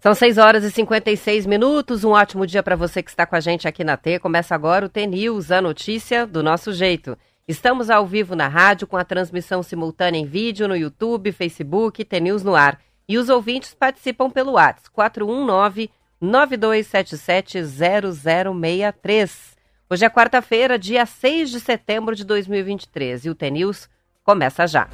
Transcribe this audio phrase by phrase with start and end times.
[0.00, 2.04] São 6 horas e 56 minutos.
[2.04, 4.18] Um ótimo dia para você que está com a gente aqui na T.
[4.18, 7.18] Começa agora o T-News, a notícia do nosso jeito.
[7.46, 12.42] Estamos ao vivo na rádio com a transmissão simultânea em vídeo no YouTube, Facebook, T-News
[12.42, 12.80] no ar.
[13.06, 19.56] E os ouvintes participam pelo WhatsApp 419 9277 0063.
[19.90, 23.86] Hoje é quarta-feira, dia 6 de setembro de 2023 e o T-News
[24.24, 24.88] começa já.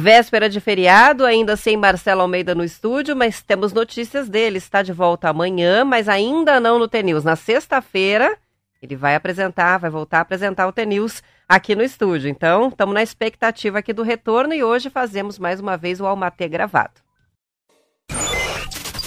[0.00, 4.56] Véspera de feriado, ainda sem Marcelo Almeida no estúdio, mas temos notícias dele.
[4.56, 7.24] Está de volta amanhã, mas ainda não no TNews.
[7.24, 8.38] Na sexta-feira,
[8.80, 12.30] ele vai apresentar, vai voltar a apresentar o TNews aqui no estúdio.
[12.30, 16.46] Então, estamos na expectativa aqui do retorno e hoje fazemos mais uma vez o Almatê
[16.46, 17.00] gravado.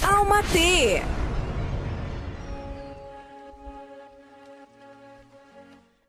[0.02, 1.00] Almatê!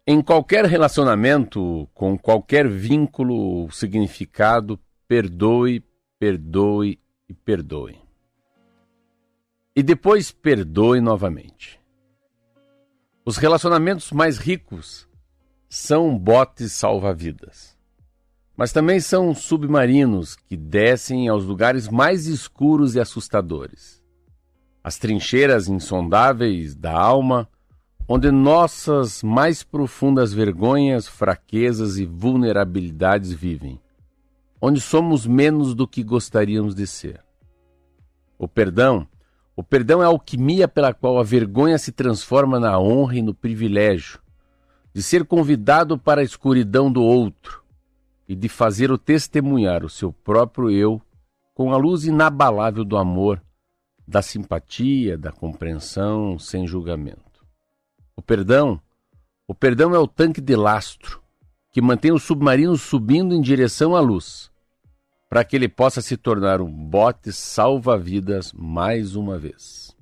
[0.06, 5.82] Em qualquer relacionamento, com qualquer vínculo significado, perdoe,
[6.20, 7.98] perdoe e perdoe.
[9.74, 11.80] E depois perdoe novamente.
[13.24, 15.08] Os relacionamentos mais ricos
[15.70, 17.78] são botes salva-vidas,
[18.58, 24.04] mas também são submarinos que descem aos lugares mais escuros e assustadores.
[24.84, 27.48] As trincheiras insondáveis da alma
[28.08, 33.80] onde nossas mais profundas vergonhas, fraquezas e vulnerabilidades vivem,
[34.62, 37.22] onde somos menos do que gostaríamos de ser.
[38.38, 39.08] O perdão,
[39.56, 43.34] o perdão é a alquimia pela qual a vergonha se transforma na honra e no
[43.34, 44.20] privilégio
[44.94, 47.64] de ser convidado para a escuridão do outro
[48.28, 51.02] e de fazer o testemunhar o seu próprio eu
[51.54, 53.42] com a luz inabalável do amor,
[54.08, 57.23] da simpatia, da compreensão, sem julgamento.
[58.16, 58.80] O perdão,
[59.48, 61.22] o perdão é o tanque de lastro
[61.72, 64.52] que mantém o submarino subindo em direção à luz,
[65.28, 69.94] para que ele possa se tornar um bote salva-vidas mais uma vez.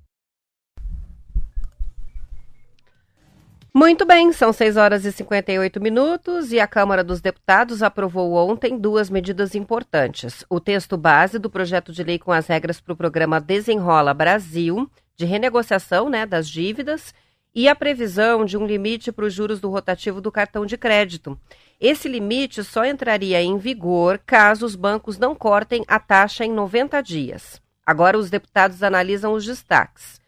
[3.73, 8.77] Muito bem, são 6 horas e 58 minutos e a Câmara dos Deputados aprovou ontem
[8.77, 10.43] duas medidas importantes.
[10.49, 14.91] O texto base do projeto de lei com as regras para o programa Desenrola Brasil,
[15.15, 17.13] de renegociação né, das dívidas,
[17.53, 21.37] e a previsão de um limite para os juros do rotativo do cartão de crédito.
[21.79, 27.01] Esse limite só entraria em vigor caso os bancos não cortem a taxa em 90
[27.01, 27.61] dias.
[27.85, 30.21] Agora, os deputados analisam os destaques.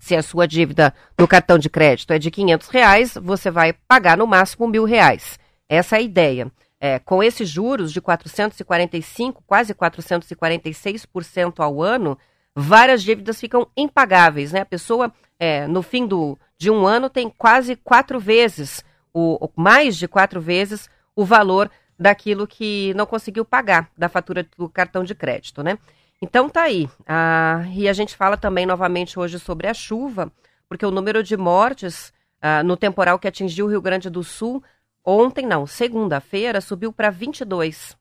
[0.02, 4.18] Se a sua dívida no cartão de crédito é de 500 reais, você vai pagar
[4.18, 5.38] no máximo mil reais.
[5.68, 6.50] Essa é a ideia.
[6.80, 12.18] É, com esses juros de 445, quase 446% ao ano,
[12.52, 14.50] várias dívidas ficam impagáveis.
[14.50, 14.62] Né?
[14.62, 18.84] A pessoa, é, no fim do, de um ano, tem quase quatro vezes,
[19.14, 24.68] o, mais de quatro vezes, o valor daquilo que não conseguiu pagar da fatura do
[24.68, 25.62] cartão de crédito.
[25.62, 25.78] Né?
[26.22, 26.88] Então tá aí.
[27.04, 30.30] Ah, e a gente fala também novamente hoje sobre a chuva,
[30.68, 34.62] porque o número de mortes ah, no temporal que atingiu o Rio Grande do Sul
[35.04, 37.96] ontem, não, segunda-feira, subiu para 22.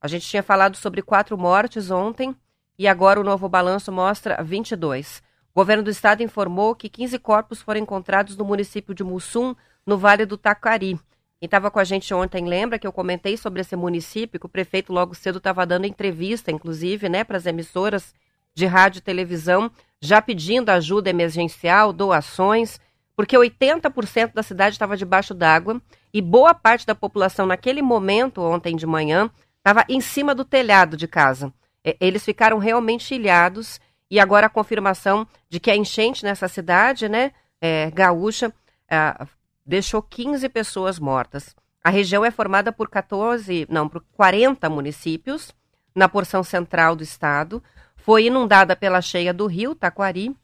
[0.00, 2.34] A gente tinha falado sobre quatro mortes ontem
[2.76, 5.22] e agora o novo balanço mostra 22.
[5.54, 9.54] O governo do estado informou que 15 corpos foram encontrados no município de Mussum,
[9.86, 10.98] no Vale do Taquari.
[11.40, 14.48] Quem estava com a gente ontem lembra que eu comentei sobre esse município, que o
[14.48, 18.14] prefeito logo cedo estava dando entrevista, inclusive, né, para as emissoras
[18.54, 19.70] de rádio e televisão,
[20.02, 22.78] já pedindo ajuda emergencial, doações,
[23.16, 25.80] porque 80% da cidade estava debaixo d'água
[26.12, 30.94] e boa parte da população naquele momento, ontem de manhã, estava em cima do telhado
[30.94, 31.50] de casa.
[31.98, 37.32] Eles ficaram realmente ilhados E agora a confirmação de que a enchente nessa cidade, né,
[37.60, 38.52] é, gaúcha,
[38.90, 39.26] é,
[39.70, 41.54] deixou 15 pessoas mortas.
[41.82, 45.54] A região é formada por 14, não, por 40 municípios
[45.94, 47.62] na porção central do estado.
[47.94, 50.36] Foi inundada pela cheia do rio Taquari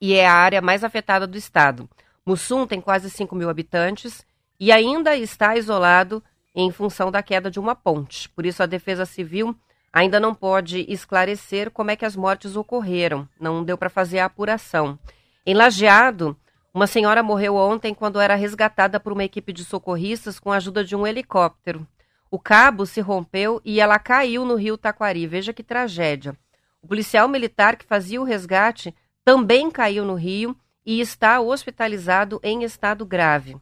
[0.00, 1.90] e é a área mais afetada do estado.
[2.24, 4.24] Mussum tem quase 5 mil habitantes
[4.60, 6.22] e ainda está isolado
[6.54, 8.28] em função da queda de uma ponte.
[8.28, 9.56] Por isso, a Defesa Civil
[9.92, 13.28] ainda não pode esclarecer como é que as mortes ocorreram.
[13.40, 14.96] Não deu para fazer a apuração.
[15.44, 16.36] Em Lajeado,
[16.74, 20.82] uma senhora morreu ontem quando era resgatada por uma equipe de socorristas com a ajuda
[20.82, 21.86] de um helicóptero.
[22.30, 25.26] O cabo se rompeu e ela caiu no rio Taquari.
[25.26, 26.34] Veja que tragédia.
[26.80, 32.64] O policial militar que fazia o resgate também caiu no rio e está hospitalizado em
[32.64, 33.56] estado grave.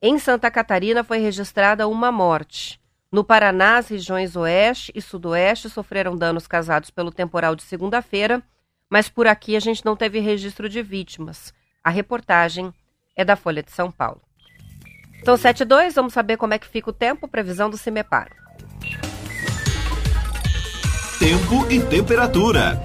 [0.00, 2.78] Em Santa Catarina foi registrada uma morte.
[3.10, 8.42] No Paraná, as regiões oeste e sudoeste sofreram danos causados pelo temporal de segunda-feira,
[8.90, 11.52] mas por aqui a gente não teve registro de vítimas.
[11.84, 12.72] A reportagem
[13.16, 14.20] é da Folha de São Paulo.
[15.20, 18.30] Então, 7 e 2, vamos saber como é que fica o tempo, previsão do CIMEPAR.
[21.18, 22.80] Tempo e temperatura.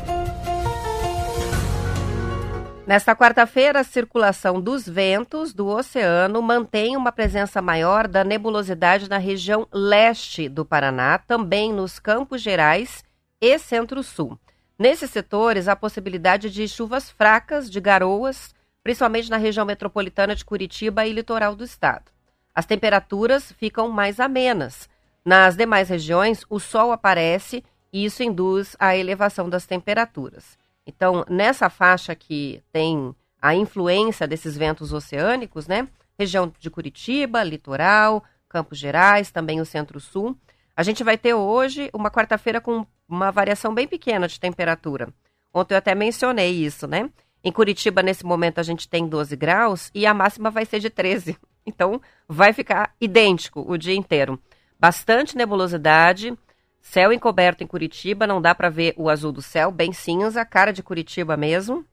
[2.88, 9.18] Nesta quarta-feira, a circulação dos ventos do oceano mantém uma presença maior da nebulosidade na
[9.18, 13.04] região leste do Paraná, também nos Campos Gerais
[13.42, 14.40] e Centro-Sul.
[14.80, 18.56] Nesses setores, há possibilidade de chuvas fracas, de garoas,
[18.88, 22.10] principalmente na região metropolitana de Curitiba e litoral do estado.
[22.56, 24.88] As temperaturas ficam mais amenas.
[25.26, 30.58] Nas demais regiões, o sol aparece e isso induz a elevação das temperaturas.
[30.86, 35.86] Então, nessa faixa que tem a influência desses ventos oceânicos, né?
[36.18, 40.34] Região de Curitiba, litoral, Campos Gerais, também o Centro-Sul.
[40.78, 45.10] A gente vai ter hoje uma quarta-feira com uma variação bem pequena de temperatura.
[45.54, 47.10] Ontem eu até mencionei isso, né?
[47.48, 50.90] Em Curitiba, nesse momento, a gente tem 12 graus e a máxima vai ser de
[50.90, 51.38] 13.
[51.66, 54.38] Então, vai ficar idêntico o dia inteiro.
[54.78, 56.38] Bastante nebulosidade,
[56.82, 60.74] céu encoberto em Curitiba, não dá para ver o azul do céu, bem cinza, cara
[60.74, 61.86] de Curitiba mesmo.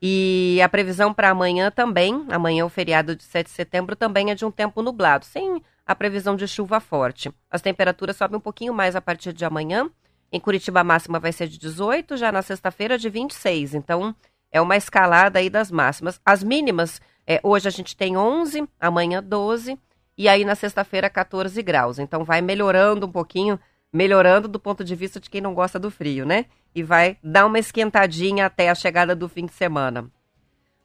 [0.00, 4.34] E a previsão para amanhã também, amanhã o feriado de 7 de setembro também é
[4.34, 7.32] de um tempo nublado, sem a previsão de chuva forte.
[7.50, 9.90] As temperaturas sobem um pouquinho mais a partir de amanhã.
[10.30, 13.74] Em Curitiba a máxima vai ser de 18, já na sexta-feira de 26.
[13.74, 14.14] Então,
[14.50, 16.20] é uma escalada aí das máximas.
[16.24, 19.78] As mínimas, é, hoje a gente tem 11, amanhã 12
[20.16, 21.98] e aí na sexta-feira 14 graus.
[21.98, 23.58] Então vai melhorando um pouquinho,
[23.92, 26.46] melhorando do ponto de vista de quem não gosta do frio, né?
[26.74, 30.10] E vai dar uma esquentadinha até a chegada do fim de semana.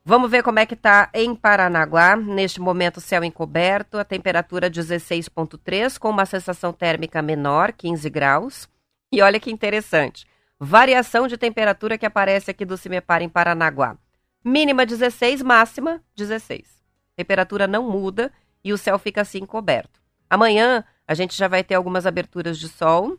[0.05, 2.17] Vamos ver como é que tá em Paranaguá.
[2.17, 8.67] Neste momento, céu encoberto, a temperatura 16,3, com uma sensação térmica menor, 15 graus.
[9.11, 10.25] E olha que interessante
[10.59, 13.97] variação de temperatura que aparece aqui do Cimepar em Paranaguá.
[14.43, 16.67] Mínima 16, máxima 16.
[17.15, 18.31] Temperatura não muda
[18.63, 20.01] e o céu fica assim coberto.
[20.29, 23.17] Amanhã a gente já vai ter algumas aberturas de sol,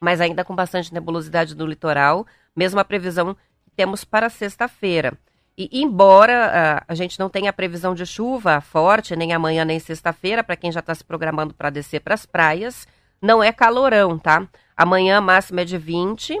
[0.00, 3.34] mas ainda com bastante nebulosidade no litoral, mesmo a previsão
[3.64, 5.12] que temos para sexta-feira.
[5.56, 10.44] E embora uh, a gente não tenha previsão de chuva forte, nem amanhã nem sexta-feira,
[10.44, 12.86] para quem já está se programando para descer para as praias,
[13.20, 14.46] não é calorão, tá?
[14.76, 16.40] Amanhã a máxima é de 20,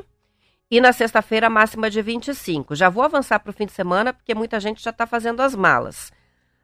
[0.70, 2.74] e na sexta-feira, máxima de 25.
[2.74, 5.54] Já vou avançar para o fim de semana, porque muita gente já está fazendo as
[5.54, 6.12] malas.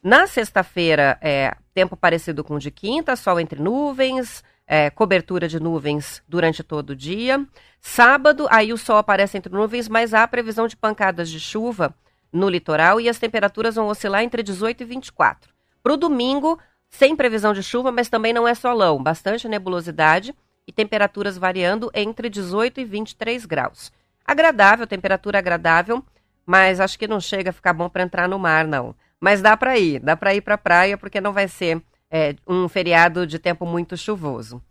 [0.02, 5.58] Na sexta-feira, é, tempo parecido com o de quinta, sol entre nuvens, é, cobertura de
[5.58, 7.46] nuvens durante todo o dia.
[7.80, 11.94] Sábado, aí o sol aparece entre nuvens, mas há previsão de pancadas de chuva
[12.30, 15.54] no litoral e as temperaturas vão oscilar entre 18 e 24.
[15.82, 16.58] Para o domingo,
[16.90, 20.34] sem previsão de chuva, mas também não é solão, bastante nebulosidade
[20.66, 23.92] e temperaturas variando entre 18 e 23 graus.
[24.25, 26.04] Agradável, temperatura agradável,
[26.47, 28.94] mas acho que não chega a ficar bom para entrar no mar, não.
[29.21, 32.35] Mas dá para ir, dá para ir para a praia, porque não vai ser é,
[32.47, 34.62] um feriado de tempo muito chuvoso.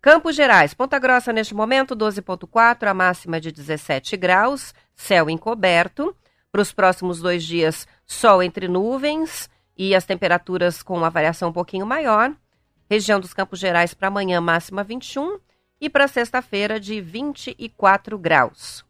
[0.00, 6.14] Campos Gerais, Ponta Grossa neste momento 12,4, a máxima de 17 graus, céu encoberto.
[6.50, 11.52] Para os próximos dois dias, sol entre nuvens e as temperaturas com uma variação um
[11.52, 12.32] pouquinho maior.
[12.90, 15.38] Região dos Campos Gerais para amanhã, máxima 21
[15.78, 18.82] e para sexta-feira de 24 graus.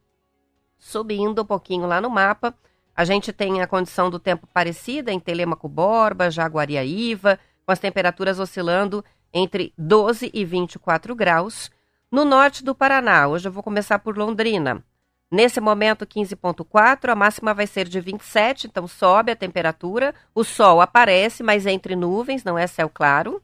[0.78, 2.54] Subindo um pouquinho lá no mapa,
[2.94, 8.38] a gente tem a condição do tempo parecida em Telemaco Borba, Jaguariaíva, com as temperaturas
[8.38, 11.68] oscilando entre 12 e 24 graus.
[12.08, 14.80] No norte do Paraná, hoje eu vou começar por Londrina.
[15.28, 20.14] Nesse momento, 15,4, a máxima vai ser de 27, então sobe a temperatura.
[20.32, 23.42] O sol aparece, mas entre nuvens, não é céu claro.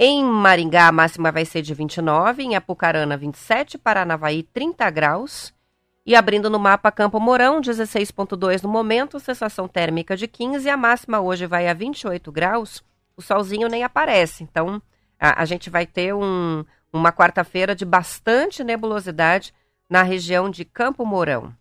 [0.00, 5.52] Em Maringá, a máxima vai ser de 29, em Apucarana, 27, Paranavaí, 30 graus.
[6.06, 11.20] E abrindo no mapa Campo Mourão, 16,2 no momento, sensação térmica de 15, a máxima
[11.20, 12.80] hoje vai a 28 graus,
[13.16, 14.44] o solzinho nem aparece.
[14.44, 14.80] Então,
[15.18, 19.52] a, a gente vai ter um, uma quarta-feira de bastante nebulosidade
[19.90, 21.52] na região de Campo Mourão.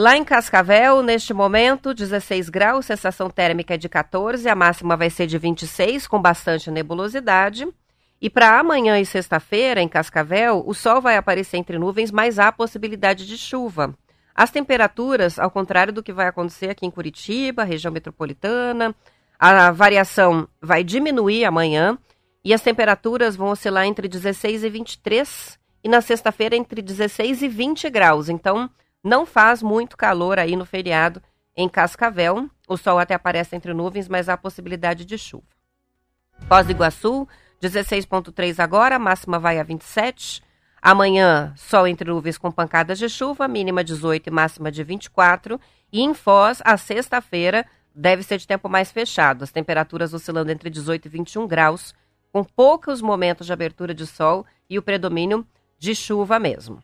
[0.00, 5.10] Lá em Cascavel, neste momento, 16 graus, sensação térmica é de 14, a máxima vai
[5.10, 7.66] ser de 26, com bastante nebulosidade.
[8.22, 12.52] E para amanhã e sexta-feira, em Cascavel, o sol vai aparecer entre nuvens, mas há
[12.52, 13.92] possibilidade de chuva.
[14.32, 18.94] As temperaturas, ao contrário do que vai acontecer aqui em Curitiba, região metropolitana,
[19.36, 21.98] a variação vai diminuir amanhã
[22.44, 27.48] e as temperaturas vão oscilar entre 16 e 23 e na sexta-feira entre 16 e
[27.48, 28.28] 20 graus.
[28.28, 28.70] Então,
[29.02, 31.22] não faz muito calor aí no feriado
[31.56, 32.48] em Cascavel.
[32.68, 35.46] O sol até aparece entre nuvens, mas há possibilidade de chuva.
[36.46, 37.26] Foz do Iguaçu,
[37.60, 40.42] 16,3 agora, máxima vai a 27.
[40.80, 45.60] Amanhã, sol entre nuvens com pancadas de chuva, mínima 18 e máxima de 24.
[45.92, 50.70] E em Foz, a sexta-feira, deve ser de tempo mais fechado, as temperaturas oscilando entre
[50.70, 51.94] 18 e 21 graus,
[52.30, 55.44] com poucos momentos de abertura de sol e o predomínio
[55.78, 56.82] de chuva mesmo.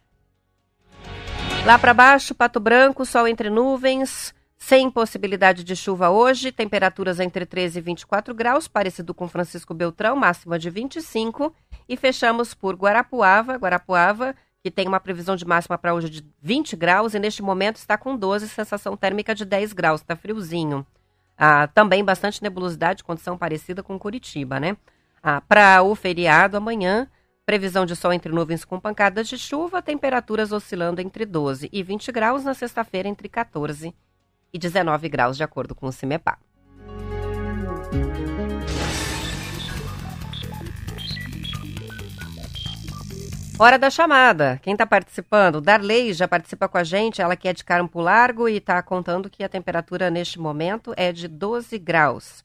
[1.65, 7.47] Lá para baixo, Pato Branco, sol entre nuvens, sem possibilidade de chuva hoje, temperaturas entre
[7.47, 11.55] 13 e 24 graus, parecido com Francisco Beltrão, máxima de 25.
[11.89, 16.77] E fechamos por Guarapuava, Guarapuava, que tem uma previsão de máxima para hoje de 20
[16.77, 20.87] graus e neste momento está com 12, sensação térmica de 10 graus, está friozinho.
[21.37, 24.77] Ah, também bastante nebulosidade, condição parecida com Curitiba, né?
[25.23, 27.09] Ah, para o feriado amanhã,
[27.45, 32.11] previsão de sol entre nuvens com pancadas de chuva, temperaturas oscilando entre 12 e 20
[32.11, 33.95] graus, na sexta-feira entre 14
[34.53, 36.39] e 19 graus, de acordo com o CIMEPA.
[43.57, 44.59] Hora da chamada.
[44.63, 45.61] Quem está participando?
[45.61, 49.31] Darley já participa com a gente, ela que é de Carampo Largo e está contando
[49.31, 52.43] que a temperatura neste momento é de 12 graus.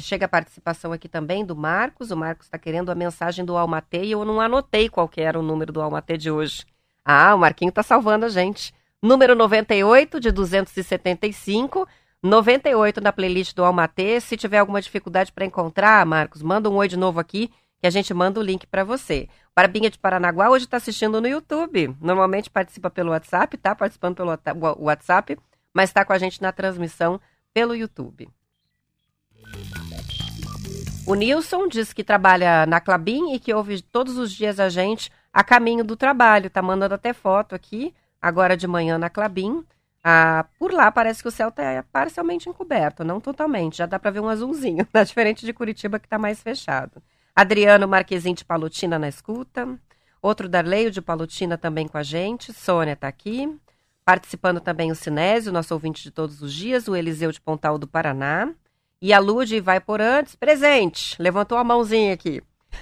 [0.00, 2.10] Chega a participação aqui também do Marcos.
[2.10, 5.38] O Marcos está querendo a mensagem do Almatê e eu não anotei qual que era
[5.38, 6.64] o número do Almatê de hoje.
[7.04, 8.72] Ah, o Marquinho está salvando a gente
[9.02, 11.88] número 98 de 275,
[12.22, 14.20] 98 na playlist do Almatê.
[14.20, 17.90] Se tiver alguma dificuldade para encontrar, Marcos, manda um oi de novo aqui que a
[17.90, 19.28] gente manda o link para você.
[19.56, 21.96] Barbinha de Paranaguá hoje está assistindo no YouTube.
[22.00, 24.30] Normalmente participa pelo WhatsApp, tá participando pelo
[24.78, 25.36] WhatsApp,
[25.74, 27.20] mas está com a gente na transmissão
[27.52, 28.30] pelo YouTube.
[31.06, 35.10] O Nilson diz que trabalha na Clabin e que ouve todos os dias a gente
[35.32, 36.48] a caminho do trabalho.
[36.48, 39.64] Tá mandando até foto aqui agora de manhã na Clabin.
[40.04, 43.78] Ah, por lá parece que o céu está parcialmente encoberto, não totalmente.
[43.78, 47.02] Já dá para ver um azulzinho, tá diferente de Curitiba que está mais fechado.
[47.34, 49.68] Adriano Marquezinho de Palutina na escuta.
[50.20, 52.52] Outro Darleio de Palutina também com a gente.
[52.52, 53.58] Sônia está aqui.
[54.04, 57.86] Participando também o Sinésio, nosso ouvinte de todos os dias, o Eliseu de Pontal do
[57.86, 58.52] Paraná.
[59.02, 61.20] E a Lude vai por antes, presente.
[61.20, 62.40] Levantou a mãozinha aqui.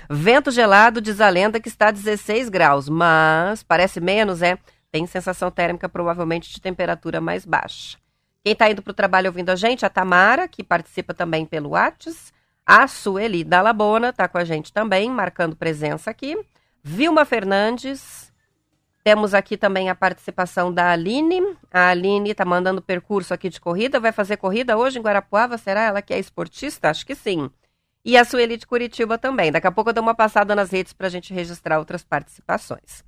[0.09, 4.59] Vento gelado, diz a lenda que está a 16 graus, mas parece menos, é?
[4.93, 7.97] Tem sensação térmica provavelmente de temperatura mais baixa.
[8.45, 11.71] Quem está indo para o trabalho ouvindo a gente, a Tamara, que participa também pelo
[11.71, 12.35] Whats.
[12.67, 16.37] A Sueli da Labona está com a gente também, marcando presença aqui.
[16.83, 18.30] Vilma Fernandes.
[19.03, 21.57] Temos aqui também a participação da Aline.
[21.73, 23.99] A Aline está mandando percurso aqui de corrida.
[23.99, 25.57] Vai fazer corrida hoje em Guarapuava?
[25.57, 26.91] Será ela que é esportista?
[26.91, 27.51] Acho que sim.
[28.05, 29.51] E a Sueli de Curitiba também.
[29.51, 33.03] Daqui a pouco eu dou uma passada nas redes para a gente registrar outras participações.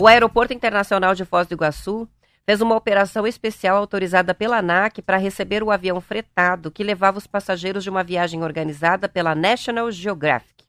[0.00, 2.08] O Aeroporto Internacional de Foz do Iguaçu
[2.44, 7.26] fez uma operação especial autorizada pela ANAC para receber o avião fretado que levava os
[7.26, 10.64] passageiros de uma viagem organizada pela National Geographic.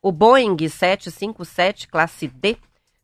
[0.00, 2.56] O Boeing 757 classe D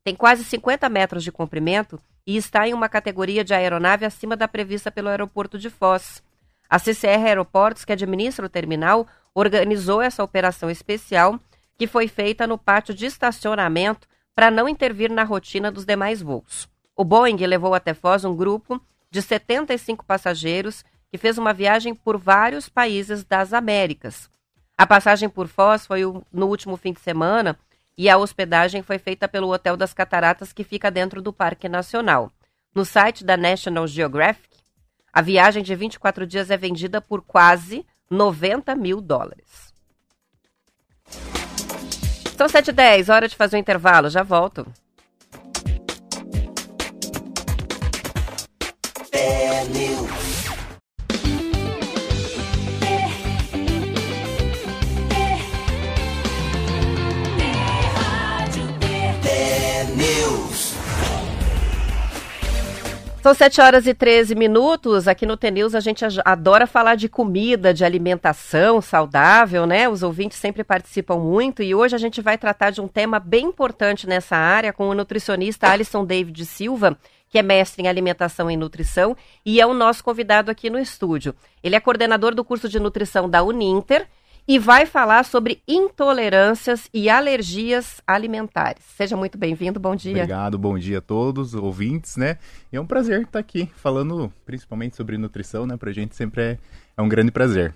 [0.05, 4.47] tem quase 50 metros de comprimento e está em uma categoria de aeronave acima da
[4.47, 6.23] prevista pelo aeroporto de Foz.
[6.69, 11.41] A CCR Aeroportos, que administra o terminal, organizou essa operação especial
[11.79, 16.69] que foi feita no pátio de estacionamento para não intervir na rotina dos demais voos.
[16.95, 18.81] O Boeing levou até Foz um grupo
[19.11, 24.29] de 75 passageiros que fez uma viagem por vários países das Américas.
[24.77, 27.59] A passagem por Foz foi no último fim de semana
[27.97, 32.31] e a hospedagem foi feita pelo Hotel das Cataratas, que fica dentro do Parque Nacional.
[32.75, 34.59] No site da National Geographic,
[35.13, 39.73] a viagem de 24 dias é vendida por quase 90 mil dólares.
[42.37, 44.67] São 7h10, hora de fazer o um intervalo, já volto.
[63.25, 65.09] São 7 horas e 13 minutos.
[65.09, 69.89] Aqui no TNews a gente adora falar de comida, de alimentação saudável, né?
[69.89, 73.47] Os ouvintes sempre participam muito e hoje a gente vai tratar de um tema bem
[73.47, 76.99] importante nessa área com o nutricionista Alisson David Silva,
[77.31, 81.35] que é mestre em alimentação e nutrição e é o nosso convidado aqui no estúdio.
[81.63, 84.07] Ele é coordenador do curso de nutrição da Uninter
[84.47, 88.85] e vai falar sobre intolerâncias e alergias alimentares.
[88.97, 90.13] Seja muito bem-vindo, bom dia.
[90.13, 92.37] Obrigado, bom dia a todos, ouvintes, né?
[92.71, 95.77] é um prazer estar aqui falando principalmente sobre nutrição, né?
[95.77, 96.59] Pra gente sempre é,
[96.97, 97.75] é um grande prazer.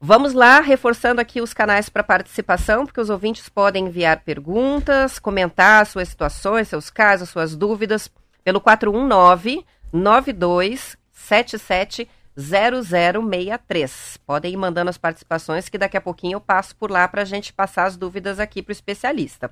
[0.00, 5.84] Vamos lá, reforçando aqui os canais para participação, porque os ouvintes podem enviar perguntas, comentar
[5.86, 8.08] suas situações, seus casos, suas dúvidas,
[8.44, 14.18] pelo 419 9277 0063.
[14.24, 17.24] Podem ir mandando as participações que daqui a pouquinho eu passo por lá para a
[17.24, 19.50] gente passar as dúvidas aqui para o especialista.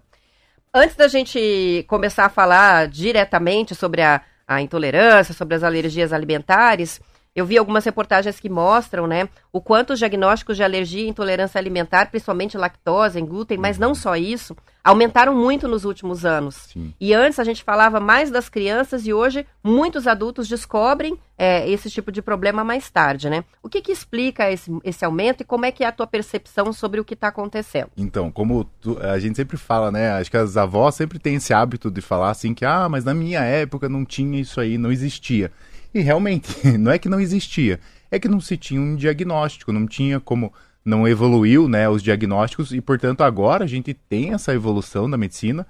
[0.72, 7.00] Antes da gente começar a falar diretamente sobre a, a intolerância, sobre as alergias alimentares,
[7.36, 11.58] eu vi algumas reportagens que mostram, né, o quanto os diagnósticos de alergia e intolerância
[11.58, 16.54] alimentar, principalmente lactose, glúten, mas não só isso, aumentaram muito nos últimos anos.
[16.72, 16.94] Sim.
[16.98, 21.90] E antes a gente falava mais das crianças e hoje muitos adultos descobrem é, esse
[21.90, 23.44] tipo de problema mais tarde, né?
[23.62, 26.72] O que, que explica esse, esse aumento e como é que é a tua percepção
[26.72, 27.90] sobre o que está acontecendo?
[27.98, 30.12] Então, como tu, a gente sempre fala, né?
[30.12, 33.12] Acho que as avós sempre têm esse hábito de falar assim que, ah, mas na
[33.12, 35.52] minha época não tinha isso aí, não existia.
[35.96, 39.86] E realmente, não é que não existia, é que não se tinha um diagnóstico, não
[39.86, 40.52] tinha como
[40.84, 45.66] não evoluiu, né, os diagnósticos e portanto agora a gente tem essa evolução da medicina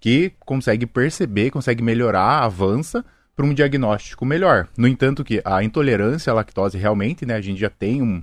[0.00, 3.04] que consegue perceber, consegue melhorar, avança
[3.36, 4.66] para um diagnóstico melhor.
[4.76, 8.20] No entanto, que a intolerância à lactose realmente, né, a gente já tem um,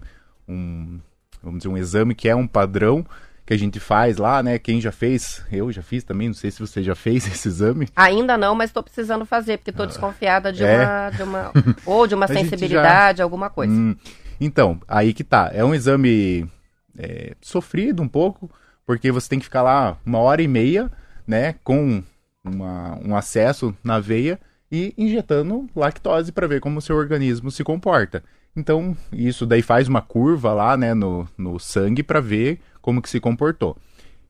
[0.48, 1.00] um
[1.42, 3.06] vamos dizer um exame que é um padrão
[3.46, 4.58] que a gente faz lá, né?
[4.58, 7.88] Quem já fez, eu já fiz também, não sei se você já fez esse exame.
[7.96, 10.78] Ainda não, mas estou precisando fazer, porque estou ah, desconfiada de, é?
[10.78, 11.52] uma, de uma.
[11.86, 13.24] Ou de uma sensibilidade, já...
[13.24, 13.72] alguma coisa.
[13.72, 13.96] Hum,
[14.42, 15.52] então, aí que tá.
[15.54, 16.50] É um exame
[16.98, 18.50] é, sofrido um pouco,
[18.86, 20.92] porque você tem que ficar lá uma hora e meia,
[21.28, 21.56] né?
[21.64, 22.04] Com
[22.44, 24.40] uma, um acesso na veia
[24.72, 28.24] e injetando lactose para ver como o seu organismo se comporta.
[28.56, 33.10] Então, isso daí faz uma curva lá, né, no, no sangue para ver como que
[33.10, 33.76] se comportou.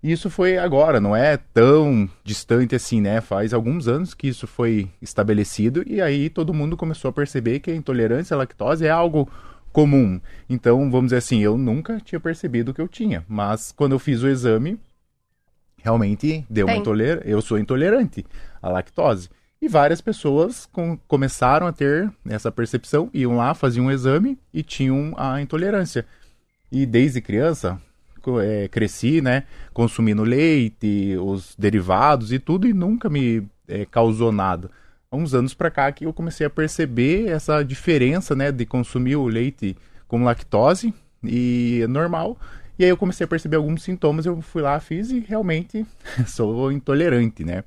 [0.02, 3.22] Isso foi agora, não é tão distante assim, né?
[3.22, 7.72] Faz alguns anos que isso foi estabelecido e aí todo mundo começou a perceber que
[7.72, 9.28] a intolerância à lactose é algo
[9.74, 10.22] comum.
[10.48, 14.22] Então, vamos dizer assim, eu nunca tinha percebido que eu tinha, mas quando eu fiz
[14.22, 14.80] o exame,
[15.84, 17.28] realmente deu uma intolerância.
[17.28, 18.26] Eu sou intolerante
[18.62, 19.30] à lactose.
[19.62, 24.62] E várias pessoas com, começaram a ter essa percepção, iam lá, faziam um exame e
[24.62, 26.06] tinham a intolerância.
[26.72, 27.80] E desde criança,
[28.42, 34.70] é, cresci, né, consumindo leite, os derivados e tudo, e nunca me é, causou nada.
[35.12, 39.16] Há uns anos para cá que eu comecei a perceber essa diferença, né, de consumir
[39.16, 39.76] o leite
[40.08, 42.38] com lactose e é normal.
[42.78, 45.86] E aí eu comecei a perceber alguns sintomas, eu fui lá, fiz e realmente
[46.28, 47.64] sou intolerante, né?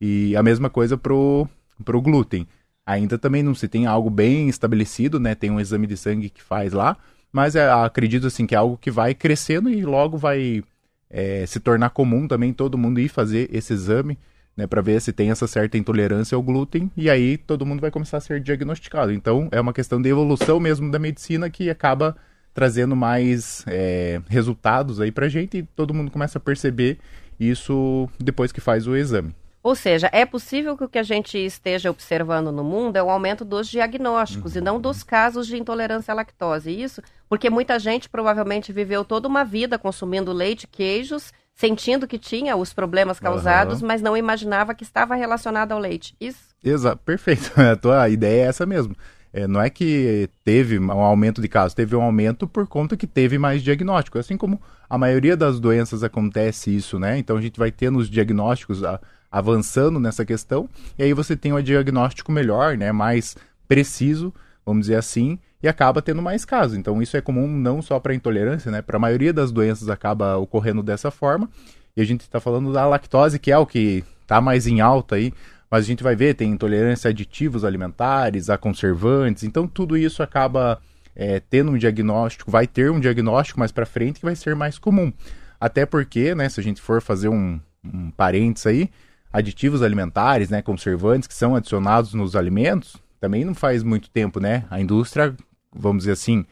[0.00, 1.48] E a mesma coisa pro,
[1.84, 2.46] pro glúten.
[2.86, 5.34] Ainda também não se tem algo bem estabelecido, né?
[5.34, 6.96] Tem um exame de sangue que faz lá,
[7.32, 10.62] mas é, acredito assim que é algo que vai crescendo e logo vai
[11.10, 14.18] é, se tornar comum também todo mundo ir fazer esse exame,
[14.56, 17.90] né, para ver se tem essa certa intolerância ao glúten e aí todo mundo vai
[17.90, 19.12] começar a ser diagnosticado.
[19.12, 22.16] Então é uma questão de evolução mesmo da medicina que acaba
[22.52, 26.98] trazendo mais é, resultados aí para gente e todo mundo começa a perceber
[27.38, 29.34] isso depois que faz o exame.
[29.64, 33.08] Ou seja, é possível que o que a gente esteja observando no mundo é o
[33.08, 34.60] aumento dos diagnósticos uhum.
[34.60, 36.70] e não dos casos de intolerância à lactose.
[36.70, 42.54] Isso porque muita gente provavelmente viveu toda uma vida consumindo leite, queijos, sentindo que tinha
[42.54, 43.88] os problemas causados, uhum.
[43.88, 46.14] mas não imaginava que estava relacionado ao leite.
[46.20, 46.54] Isso?
[46.62, 47.50] Exato, perfeito.
[47.58, 48.94] A tua ideia é essa mesmo.
[49.32, 53.06] É, não é que teve um aumento de casos, teve um aumento por conta que
[53.06, 54.18] teve mais diagnóstico.
[54.18, 57.16] Assim como a maioria das doenças acontece isso, né?
[57.18, 58.84] Então a gente vai tendo os diagnósticos.
[58.84, 59.00] A
[59.34, 64.32] avançando nessa questão, e aí você tem um diagnóstico melhor, né, mais preciso,
[64.64, 66.78] vamos dizer assim, e acaba tendo mais casos.
[66.78, 70.36] Então isso é comum não só para intolerância, né, para a maioria das doenças acaba
[70.36, 71.50] ocorrendo dessa forma.
[71.96, 75.16] E a gente está falando da lactose, que é o que está mais em alta
[75.16, 75.32] aí,
[75.68, 80.22] mas a gente vai ver, tem intolerância a aditivos alimentares, a conservantes, então tudo isso
[80.22, 80.80] acaba
[81.16, 84.78] é, tendo um diagnóstico, vai ter um diagnóstico mais para frente que vai ser mais
[84.78, 85.12] comum.
[85.60, 88.90] Até porque, né, se a gente for fazer um, um parênteses aí,
[89.34, 94.64] aditivos alimentares, né, conservantes que são adicionados nos alimentos, também não faz muito tempo, né?
[94.70, 95.34] A indústria,
[95.74, 96.46] vamos dizer assim,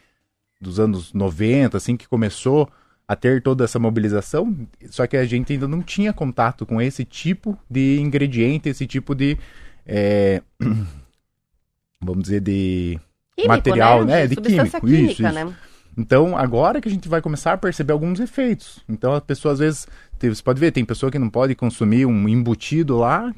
[0.59, 2.69] dos anos 90, assim que começou
[3.07, 7.05] a ter toda essa mobilização, só que a gente ainda não tinha contato com esse
[7.05, 9.37] tipo de ingrediente, esse tipo de
[9.85, 10.41] é,
[12.01, 12.99] vamos dizer, de
[13.33, 14.27] Químico, material, né?
[14.27, 15.72] De, De substância químico, química, isso, isso.
[15.97, 18.79] Então, agora que a gente vai começar a perceber alguns efeitos.
[18.89, 19.87] Então, a pessoa às vezes,
[20.19, 23.33] você pode ver, tem pessoa que não pode consumir um embutido lá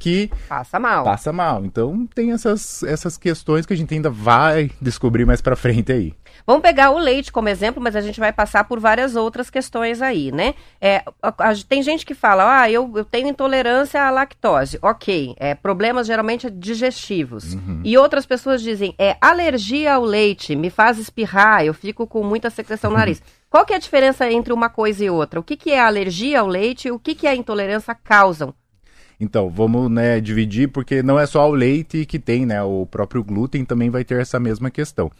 [0.00, 1.04] que Passa mal.
[1.04, 1.64] passa mal.
[1.64, 6.14] Então, tem essas, essas questões que a gente ainda vai descobrir mais pra frente aí.
[6.46, 10.00] Vamos pegar o leite como exemplo, mas a gente vai passar por várias outras questões
[10.00, 10.54] aí, né?
[10.80, 14.78] É, a- a- tem gente que fala, ah, eu, eu tenho intolerância à lactose.
[14.80, 17.56] Ok, é, problemas geralmente digestivos.
[17.84, 22.48] E outras pessoas dizem, é alergia ao leite, me faz espirrar, eu fico com muita
[22.48, 23.22] secreção no nariz.
[23.50, 25.40] Qual que é a diferença entre uma coisa e outra?
[25.40, 28.54] O que, que é alergia ao leite e o que, que a intolerância causam?
[29.20, 32.62] Então, vamos né, dividir, porque não é só o leite que tem, né?
[32.62, 35.12] O próprio glúten também vai ter essa mesma questão.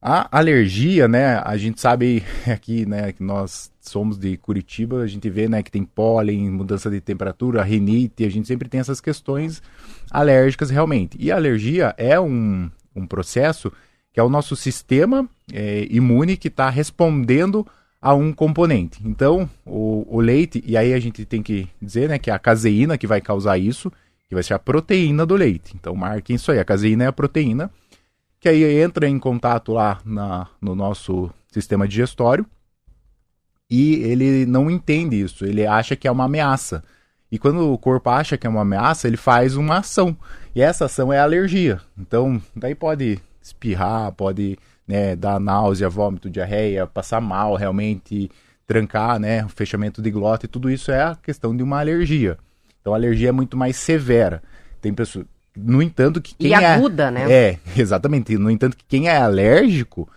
[0.00, 1.38] A alergia, né?
[1.44, 5.70] A gente sabe aqui, né, que nós somos de Curitiba, a gente vê, né, que
[5.70, 9.60] tem pólen, mudança de temperatura, rinite, a gente sempre tem essas questões
[10.10, 11.16] alérgicas realmente.
[11.20, 13.72] E a alergia é um, um processo
[14.12, 17.66] que é o nosso sistema é, imune que está respondendo
[18.04, 19.00] a um componente.
[19.02, 22.38] Então, o, o leite, e aí a gente tem que dizer, né, que é a
[22.38, 23.90] caseína que vai causar isso,
[24.28, 25.74] que vai ser a proteína do leite.
[25.74, 27.70] Então, marquem isso aí, a caseína é a proteína,
[28.38, 32.44] que aí entra em contato lá na, no nosso sistema digestório
[33.70, 36.84] e ele não entende isso, ele acha que é uma ameaça.
[37.32, 40.14] E quando o corpo acha que é uma ameaça, ele faz uma ação.
[40.54, 41.80] E essa ação é alergia.
[41.98, 48.30] Então, daí pode espirrar, pode né, dar náusea, vômito, diarreia, passar mal realmente,
[48.66, 52.38] trancar, né, fechamento de glota, e tudo isso é a questão de uma alergia.
[52.80, 54.42] Então a alergia é muito mais severa.
[54.80, 55.24] Tem pessoas,
[55.56, 57.30] no entanto, que quem e é aguda, né?
[57.30, 58.36] é, exatamente.
[58.36, 60.08] No entanto, que quem é alérgico,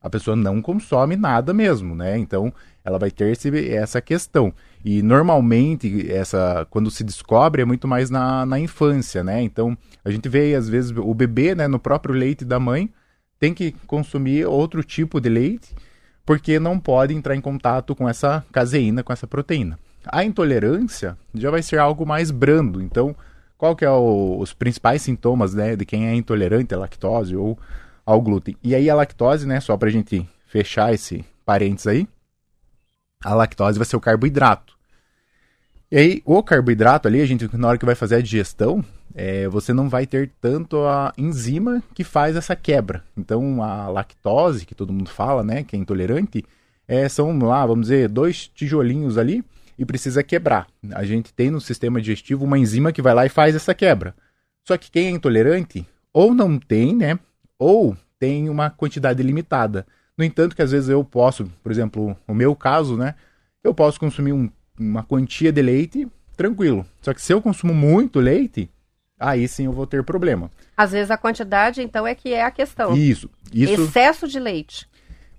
[0.00, 2.18] a pessoa não consome nada mesmo, né?
[2.18, 2.52] Então,
[2.84, 4.52] ela vai ter esse, essa questão.
[4.84, 9.42] E normalmente, essa, quando se descobre, é muito mais na, na infância, né?
[9.42, 12.90] Então, a gente vê, às vezes, o bebê, né, no próprio leite da mãe,
[13.38, 15.74] tem que consumir outro tipo de leite,
[16.24, 19.78] porque não pode entrar em contato com essa caseína, com essa proteína.
[20.06, 22.80] A intolerância já vai ser algo mais brando.
[22.82, 23.14] Então,
[23.58, 27.58] qual que é o- os principais sintomas, né, de quem é intolerante à lactose ou
[28.04, 28.56] ao glúten?
[28.62, 32.08] E aí a lactose, né, só pra gente fechar esse parênteses aí,
[33.24, 34.74] a lactose vai ser o carboidrato.
[35.90, 39.46] E aí, o carboidrato ali, a gente, na hora que vai fazer a digestão, é,
[39.48, 43.04] você não vai ter tanto a enzima que faz essa quebra.
[43.16, 46.44] Então, a lactose, que todo mundo fala, né, que é intolerante,
[46.88, 49.44] é, são lá, vamos dizer, dois tijolinhos ali
[49.78, 50.66] e precisa quebrar.
[50.92, 54.14] A gente tem no sistema digestivo uma enzima que vai lá e faz essa quebra.
[54.66, 57.18] Só que quem é intolerante, ou não tem, né,
[57.58, 59.86] ou tem uma quantidade limitada.
[60.16, 63.14] No entanto, que às vezes eu posso, por exemplo, o meu caso, né,
[63.62, 66.06] eu posso consumir um- uma quantia de leite
[66.36, 66.84] tranquilo.
[67.00, 68.68] Só que se eu consumo muito leite,
[69.18, 70.50] aí sim eu vou ter problema.
[70.76, 72.96] Às vezes a quantidade, então, é que é a questão.
[72.96, 74.88] Isso, isso Excesso de leite.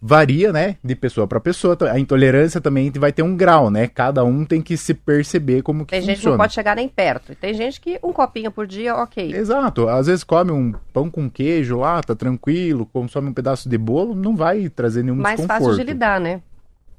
[0.01, 1.77] varia, né, de pessoa para pessoa.
[1.91, 3.87] A intolerância também vai ter um grau, né?
[3.87, 6.37] Cada um tem que se perceber como que Tem gente que funciona.
[6.37, 7.33] não pode chegar nem perto.
[7.33, 9.33] E tem gente que um copinho por dia, ok.
[9.33, 9.89] Exato.
[9.89, 14.15] Às vezes come um pão com queijo lá, tá tranquilo, consome um pedaço de bolo,
[14.15, 15.69] não vai trazer nenhum Mais desconforto.
[15.71, 16.41] fácil de lidar, né?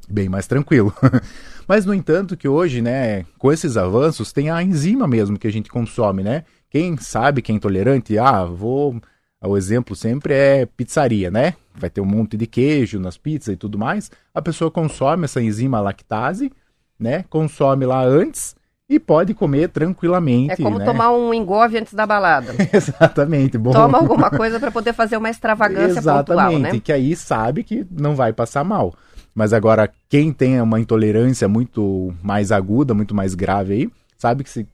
[0.09, 0.93] Bem mais tranquilo.
[1.67, 5.53] Mas, no entanto, que hoje, né, com esses avanços, tem a enzima mesmo que a
[5.53, 6.45] gente consome, né?
[6.71, 9.01] Quem sabe que é intolerante, ah, vou.
[9.43, 11.55] O exemplo sempre é pizzaria, né?
[11.75, 14.11] Vai ter um monte de queijo nas pizzas e tudo mais.
[14.35, 16.51] A pessoa consome essa enzima lactase,
[16.99, 17.25] né?
[17.29, 18.57] Consome lá antes
[18.89, 20.53] e pode comer tranquilamente.
[20.53, 20.85] É como né?
[20.85, 22.55] tomar um engove antes da balada.
[22.73, 23.59] Exatamente.
[23.59, 23.73] Bom.
[23.73, 26.81] Toma alguma coisa para poder fazer uma extravagância pontual, Exatamente, né?
[26.81, 28.95] que aí sabe que não vai passar mal.
[29.37, 34.49] Mas agora, quem tem uma intolerância muito mais aguda, muito mais grave aí, sabe que
[34.49, 34.67] se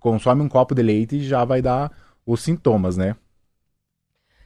[0.00, 1.92] consome um copo de leite já vai dar
[2.26, 3.14] os sintomas, né?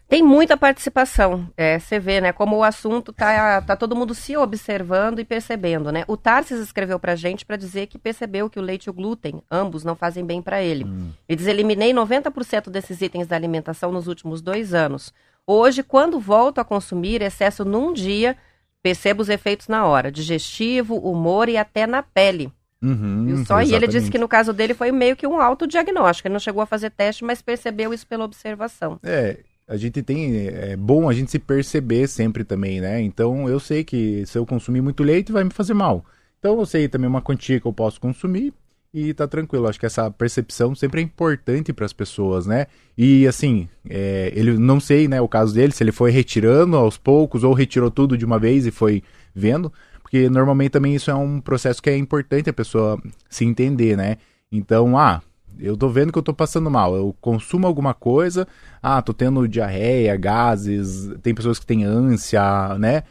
[0.06, 1.48] Tem muita participação.
[1.56, 2.34] É, você vê, né?
[2.34, 6.04] Como o assunto tá, tá todo mundo se observando e percebendo, né?
[6.06, 9.42] O Tarsis escreveu pra gente para dizer que percebeu que o leite e o glúten,
[9.50, 10.84] ambos, não fazem bem para ele.
[11.26, 15.14] Ele diz: eliminei 90% desses itens da alimentação nos últimos dois anos.
[15.46, 18.36] Hoje, quando volto a consumir excesso num dia,
[18.82, 22.52] percebo os efeitos na hora: digestivo, humor e até na pele.
[22.82, 23.62] Uhum, Viu só?
[23.62, 24.10] E ele disse exatamente.
[24.10, 26.26] que no caso dele foi meio que um autodiagnóstico.
[26.26, 28.98] Ele não chegou a fazer teste, mas percebeu isso pela observação.
[29.04, 30.48] É, a gente tem.
[30.48, 33.00] É bom a gente se perceber sempre também, né?
[33.00, 36.04] Então eu sei que se eu consumir muito leite vai me fazer mal.
[36.40, 38.52] Então eu sei também uma quantia que eu posso consumir
[38.92, 39.66] e tá tranquilo.
[39.68, 42.66] Acho que essa percepção sempre é importante para as pessoas, né?
[42.96, 46.98] E assim, é, ele não sei, né, o caso dele, se ele foi retirando aos
[46.98, 49.02] poucos ou retirou tudo de uma vez e foi
[49.34, 53.00] vendo, porque normalmente também isso é um processo que é importante a pessoa
[53.30, 54.18] se entender, né?
[54.50, 55.22] Então, ah,
[55.58, 58.46] eu tô vendo que eu tô passando mal, eu consumo alguma coisa,
[58.82, 63.04] ah, tô tendo diarreia, gases, tem pessoas que têm ânsia, né?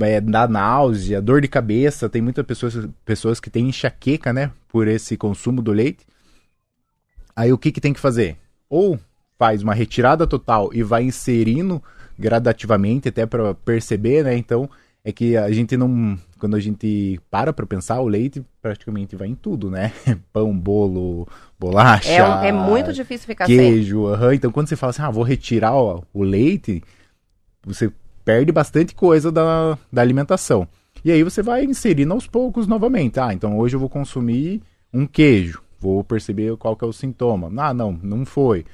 [0.00, 4.50] É, dá náusea, dor de cabeça, tem muitas pessoas, pessoas que têm enxaqueca, né?
[4.68, 6.04] Por esse consumo do leite.
[7.34, 8.36] Aí o que, que tem que fazer?
[8.68, 8.98] Ou
[9.38, 11.82] faz uma retirada total e vai inserindo
[12.18, 14.36] gradativamente até para perceber, né?
[14.36, 14.68] Então
[15.04, 19.28] é que a gente não, quando a gente para para pensar, o leite praticamente vai
[19.28, 19.92] em tudo, né?
[20.32, 21.28] Pão, bolo,
[21.60, 22.10] bolacha.
[22.10, 24.26] É, é muito difícil ficar queijo, sem.
[24.26, 24.32] Uhum.
[24.32, 26.82] Então quando você fala assim, ah, vou retirar o, o leite,
[27.64, 27.92] você
[28.26, 30.66] perde bastante coisa da, da alimentação.
[31.04, 33.20] E aí você vai inserindo aos poucos novamente.
[33.20, 34.60] Ah, então hoje eu vou consumir
[34.92, 35.62] um queijo.
[35.78, 37.48] Vou perceber qual que é o sintoma.
[37.56, 38.66] Ah, não, não foi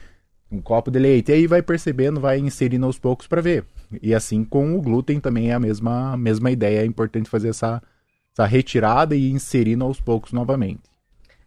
[0.50, 1.30] um copo de leite.
[1.30, 3.66] E aí vai percebendo, vai inserindo aos poucos para ver.
[4.00, 6.80] E assim com o glúten também é a mesma, mesma ideia.
[6.80, 7.82] É importante fazer essa,
[8.32, 10.91] essa retirada e inserindo aos poucos novamente.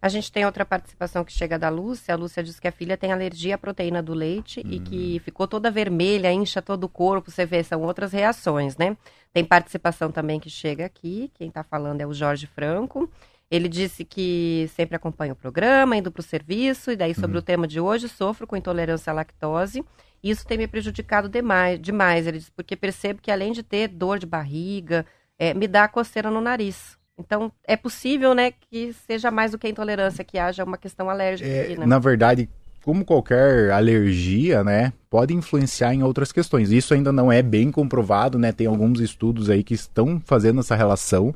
[0.06, 2.13] A gente tem outra participação que chega da Lúcia.
[2.13, 4.70] A Lúcia diz que a filha tem alergia à proteína do leite hum.
[4.70, 5.24] e que hum.
[5.26, 7.32] ficou toda vermelha, incha todo o corpo.
[7.32, 8.96] Você vê, são outras reações, né?
[9.34, 11.32] Tem participação também que chega aqui.
[11.34, 13.10] Quem está falando é o Jorge Franco.
[13.50, 17.41] Ele disse que sempre acompanha o programa, indo para o serviço, e daí sobre uhum.
[17.41, 19.84] o tema de hoje, sofro com intolerância à lactose.
[20.22, 22.28] Isso tem me prejudicado demais, demais.
[22.28, 25.04] Ele disse, porque percebo que além de ter dor de barriga,
[25.39, 26.96] é, me dá coceira no nariz.
[27.17, 31.10] Então, é possível, né, que seja mais do que a intolerância, que haja uma questão
[31.10, 31.49] alérgica.
[31.49, 31.86] É, aqui, né?
[31.86, 32.49] Na verdade,
[32.84, 36.71] como qualquer alergia, né, pode influenciar em outras questões.
[36.71, 38.51] Isso ainda não é bem comprovado, né?
[38.51, 41.34] Tem alguns estudos aí que estão fazendo essa relação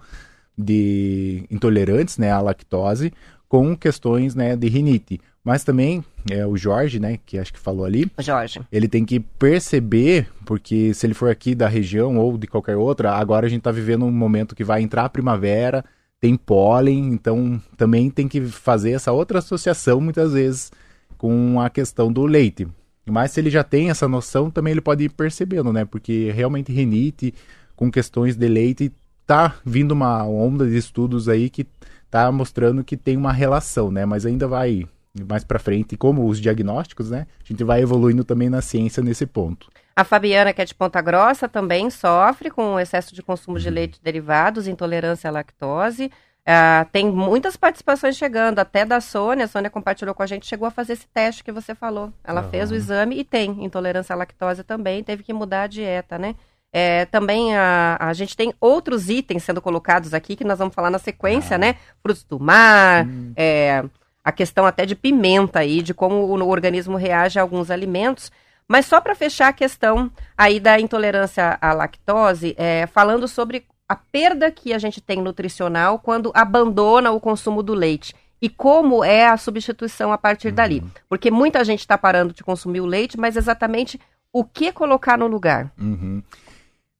[0.57, 3.13] de intolerantes né, à lactose
[3.47, 5.21] com questões né, de rinite.
[5.43, 8.61] Mas também é, o Jorge, né, que acho que falou ali, Jorge.
[8.71, 13.13] ele tem que perceber, porque se ele for aqui da região ou de qualquer outra,
[13.13, 15.83] agora a gente está vivendo um momento que vai entrar a primavera,
[16.19, 20.71] tem pólen, então também tem que fazer essa outra associação muitas vezes
[21.17, 22.67] com a questão do leite.
[23.05, 25.85] Mas se ele já tem essa noção, também ele pode ir percebendo, né?
[25.85, 27.33] Porque realmente rinite
[27.75, 28.91] com questões de leite
[29.25, 31.65] tá vindo uma onda de estudos aí que
[32.09, 34.05] tá mostrando que tem uma relação, né?
[34.05, 34.87] Mas ainda vai
[35.27, 37.25] mais para frente, como os diagnósticos, né?
[37.43, 39.69] A gente vai evoluindo também na ciência nesse ponto.
[39.95, 43.63] A Fabiana, que é de Ponta Grossa, também sofre com excesso de consumo uhum.
[43.63, 46.11] de leite derivados, intolerância à lactose.
[46.39, 49.45] Uh, tem muitas participações chegando, até da Sônia.
[49.45, 52.13] A Sônia compartilhou com a gente, chegou a fazer esse teste que você falou.
[52.23, 52.49] Ela uhum.
[52.49, 56.35] fez o exame e tem intolerância à lactose também, teve que mudar a dieta, né?
[56.71, 60.91] É, também a, a gente tem outros itens sendo colocados aqui que nós vamos falar
[60.91, 61.57] na sequência, ah.
[61.57, 61.75] né?
[62.01, 63.33] Frutos do mar, hum.
[63.35, 63.83] é,
[64.29, 68.31] a questão até de pimenta aí, de como o, organismo reage a alguns alimentos.
[68.67, 73.95] Mas só para fechar a questão aí da intolerância à lactose, é, falando sobre a
[73.95, 78.15] perda que a gente tem nutricional quando abandona o consumo do leite.
[78.41, 80.79] E como é a substituição a partir dali.
[80.79, 80.89] Uhum.
[81.09, 83.99] Porque muita gente está parando de consumir o leite, mas exatamente
[84.31, 85.71] o que colocar no lugar?
[85.77, 86.21] Uhum.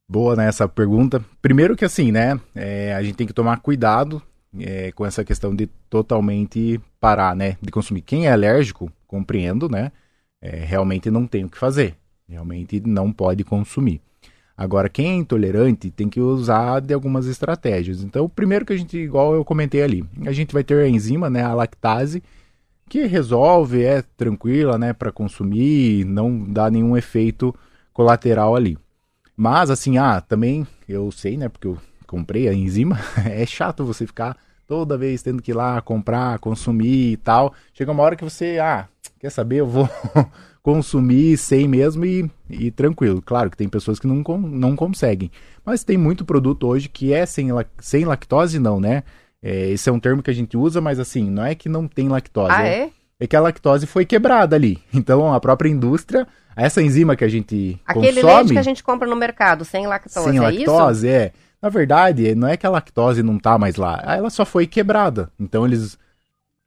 [0.07, 1.23] Boa nessa né, pergunta.
[1.39, 2.39] Primeiro que assim, né?
[2.55, 4.21] É, a gente tem que tomar cuidado
[4.57, 7.57] é, com essa questão de totalmente parar, né?
[7.62, 8.01] De consumir.
[8.01, 9.91] Quem é alérgico, compreendo, né?
[10.41, 11.95] É, realmente não tem o que fazer.
[12.27, 14.01] Realmente não pode consumir.
[14.55, 18.03] Agora, quem é intolerante tem que usar de algumas estratégias.
[18.03, 20.89] Então, o primeiro que a gente, igual eu comentei ali, a gente vai ter a
[20.89, 22.21] enzima, né, a lactase,
[22.89, 27.55] que resolve, é tranquila, né, para consumir, não dá nenhum efeito
[27.93, 28.77] colateral ali.
[29.41, 31.47] Mas, assim, ah, também eu sei, né?
[31.47, 31.77] Porque eu
[32.09, 32.99] comprei a enzima.
[33.23, 34.35] é chato você ficar
[34.67, 37.53] toda vez tendo que ir lá comprar, consumir e tal.
[37.73, 38.87] Chega uma hora que você, ah,
[39.19, 39.57] quer saber?
[39.57, 39.87] Eu vou
[40.63, 43.21] consumir sem mesmo e, e, tranquilo.
[43.21, 45.31] Claro que tem pessoas que não, não conseguem.
[45.63, 49.03] Mas tem muito produto hoje que é sem, sem lactose, não, né?
[49.41, 51.87] É, esse é um termo que a gente usa, mas assim, não é que não
[51.87, 52.51] tem lactose.
[52.51, 52.89] Ah, é?
[53.19, 54.79] É que a lactose foi quebrada ali.
[54.93, 58.33] Então a própria indústria essa enzima que a gente Aquele consome...
[58.33, 61.15] leite que a gente compra no mercado, sem lactose, sem é lactose, isso?
[61.15, 61.31] é.
[61.61, 65.31] Na verdade, não é que a lactose não tá mais lá, ela só foi quebrada.
[65.39, 65.97] Então eles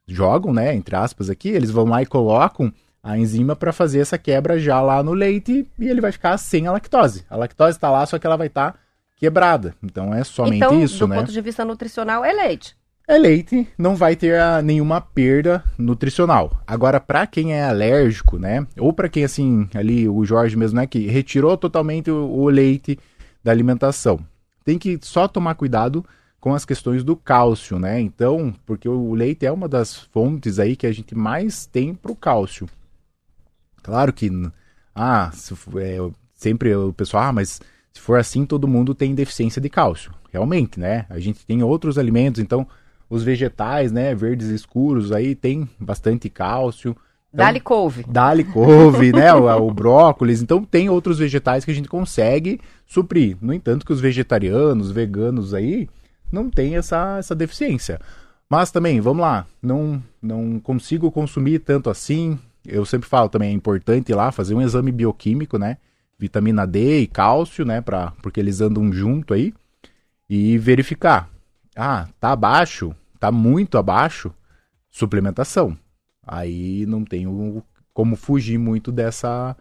[0.07, 4.17] jogam, né, entre aspas aqui, eles vão lá e colocam a enzima para fazer essa
[4.17, 7.25] quebra já lá no leite e ele vai ficar sem a lactose.
[7.29, 8.79] A lactose está lá, só que ela vai estar tá
[9.17, 9.75] quebrada.
[9.83, 11.15] Então é somente então, isso, né?
[11.15, 12.75] do ponto de vista nutricional, é leite
[13.07, 16.61] é leite, não vai ter a, nenhuma perda nutricional.
[16.65, 18.65] Agora, para quem é alérgico, né?
[18.77, 20.87] Ou para quem, assim, ali, o Jorge mesmo, né?
[20.87, 22.97] Que retirou totalmente o, o, leite
[23.43, 24.19] da alimentação.
[24.63, 26.05] Tem que só tomar cuidado
[26.39, 27.99] com as questões do cálcio, né?
[28.01, 32.11] Então, porque o leite é uma das fontes aí que a gente mais tem para
[32.11, 32.67] o cálcio.
[33.81, 34.29] Claro que,
[34.93, 35.31] ah,
[35.77, 37.61] é, sempre o pessoal, ah, mas
[37.93, 40.11] se for assim, todo mundo tem deficiência de cálcio.
[40.31, 41.05] Realmente, né?
[41.09, 42.67] A gente tem outros alimentos, então
[43.09, 46.95] os vegetais, né, verdes escuros aí tem bastante cálcio.
[47.33, 48.05] Então, Dali couve.
[48.07, 50.41] Dali couve, né, o, o brócolis.
[50.41, 53.37] Então tem outros vegetais que a gente consegue suprir.
[53.41, 55.89] No entanto que os vegetarianos, veganos aí
[56.31, 57.99] não tem essa, essa deficiência.
[58.47, 62.37] Mas também, vamos lá, não, não consigo consumir tanto assim.
[62.65, 65.77] Eu sempre falo também, é importante ir lá fazer um exame bioquímico, né?
[66.19, 67.81] Vitamina D e cálcio, né?
[67.81, 69.53] Pra, porque eles andam junto aí.
[70.29, 71.29] E verificar.
[71.75, 74.31] Ah, tá abaixo, tá muito abaixo,
[74.91, 75.75] suplementação.
[76.25, 79.55] Aí não tenho como fugir muito dessa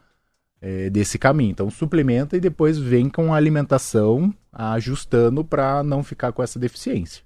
[0.60, 1.50] é, desse caminho.
[1.50, 7.22] Então suplementa e depois vem com a alimentação ajustando para não ficar com essa deficiência.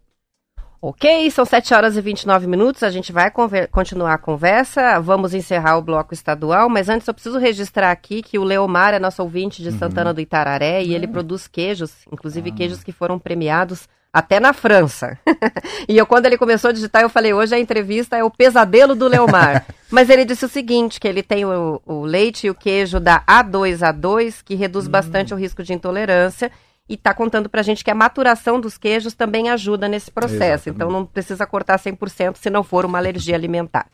[0.81, 2.83] Ok, são 7 horas e 29 minutos.
[2.83, 3.31] A gente vai
[3.71, 5.01] continuar a conversa.
[5.01, 8.99] Vamos encerrar o bloco estadual, mas antes eu preciso registrar aqui que o Leomar é
[8.99, 9.79] nosso ouvinte de uhum.
[9.79, 12.53] Santana do Itararé e ele produz queijos, inclusive ah.
[12.53, 15.19] queijos que foram premiados até na França.
[15.87, 18.95] e eu, quando ele começou a digitar, eu falei: hoje a entrevista é o pesadelo
[18.95, 19.67] do Leomar.
[19.93, 23.21] Mas ele disse o seguinte: que ele tem o, o leite e o queijo da
[23.21, 24.91] A2A2, que reduz hum.
[24.91, 26.51] bastante o risco de intolerância
[26.89, 30.71] e está contando para a gente que a maturação dos queijos também ajuda nesse processo.
[30.71, 30.77] Exatamente.
[30.77, 33.87] Então não precisa cortar 100% se não for uma alergia alimentar.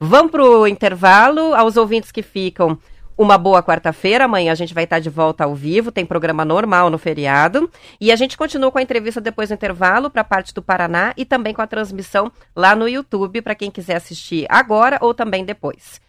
[0.00, 1.54] Vamos para o intervalo.
[1.54, 2.78] Aos ouvintes que ficam,
[3.16, 4.24] uma boa quarta-feira.
[4.24, 5.92] Amanhã a gente vai estar de volta ao vivo.
[5.92, 7.70] Tem programa normal no feriado.
[8.00, 11.12] E a gente continua com a entrevista depois do intervalo para a parte do Paraná
[11.16, 15.44] e também com a transmissão lá no YouTube para quem quiser assistir agora ou também
[15.44, 16.00] depois.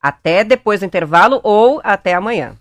[0.00, 2.54] Até depois do intervalo ou até amanhã.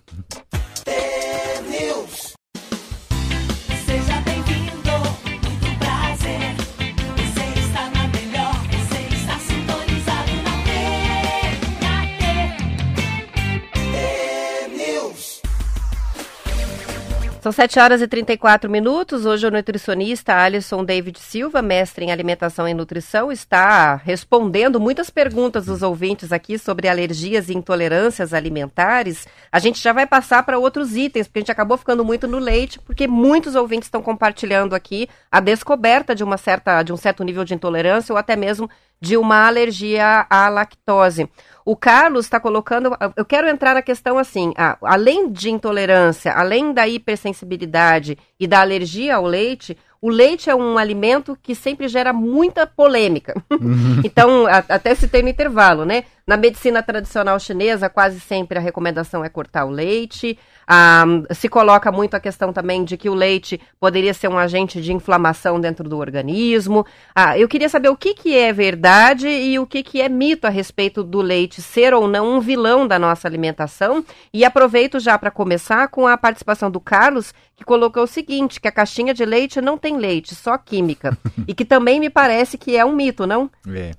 [17.45, 19.23] São 7 horas e 34 minutos.
[19.23, 25.67] Hoje o nutricionista Alisson David Silva, mestre em alimentação e nutrição, está respondendo muitas perguntas
[25.67, 29.27] dos ouvintes aqui sobre alergias e intolerâncias alimentares.
[29.51, 32.39] A gente já vai passar para outros itens, porque a gente acabou ficando muito no
[32.39, 37.23] leite, porque muitos ouvintes estão compartilhando aqui a descoberta de uma certa de um certo
[37.23, 38.67] nível de intolerância ou até mesmo
[38.99, 41.29] de uma alergia à lactose.
[41.65, 42.95] O Carlos está colocando.
[43.15, 48.62] Eu quero entrar na questão assim: ah, além de intolerância, além da hipersensibilidade e da
[48.62, 53.34] alergia ao leite, o leite é um alimento que sempre gera muita polêmica.
[53.55, 54.01] Uhum.
[54.03, 56.03] então, a, até citei no intervalo, né?
[56.28, 60.40] Na medicina tradicional chinesa, quase sempre a recomendação é cortar o leite.
[60.68, 64.82] Ah, se coloca muito a questão também de que o leite poderia ser um agente
[64.82, 66.84] de inflamação dentro do organismo.
[67.14, 70.48] Ah, eu queria saber o que, que é verdade e o que, que é mito
[70.48, 74.04] a respeito do leite ser ou não um vilão da nossa alimentação.
[74.34, 78.68] E aproveito já para começar com a participação do Carlos, que colocou o seguinte: que
[78.68, 81.16] a caixinha de leite não tem leite, só química.
[81.48, 83.48] e que também me parece que é um mito, não?
[83.68, 83.92] É.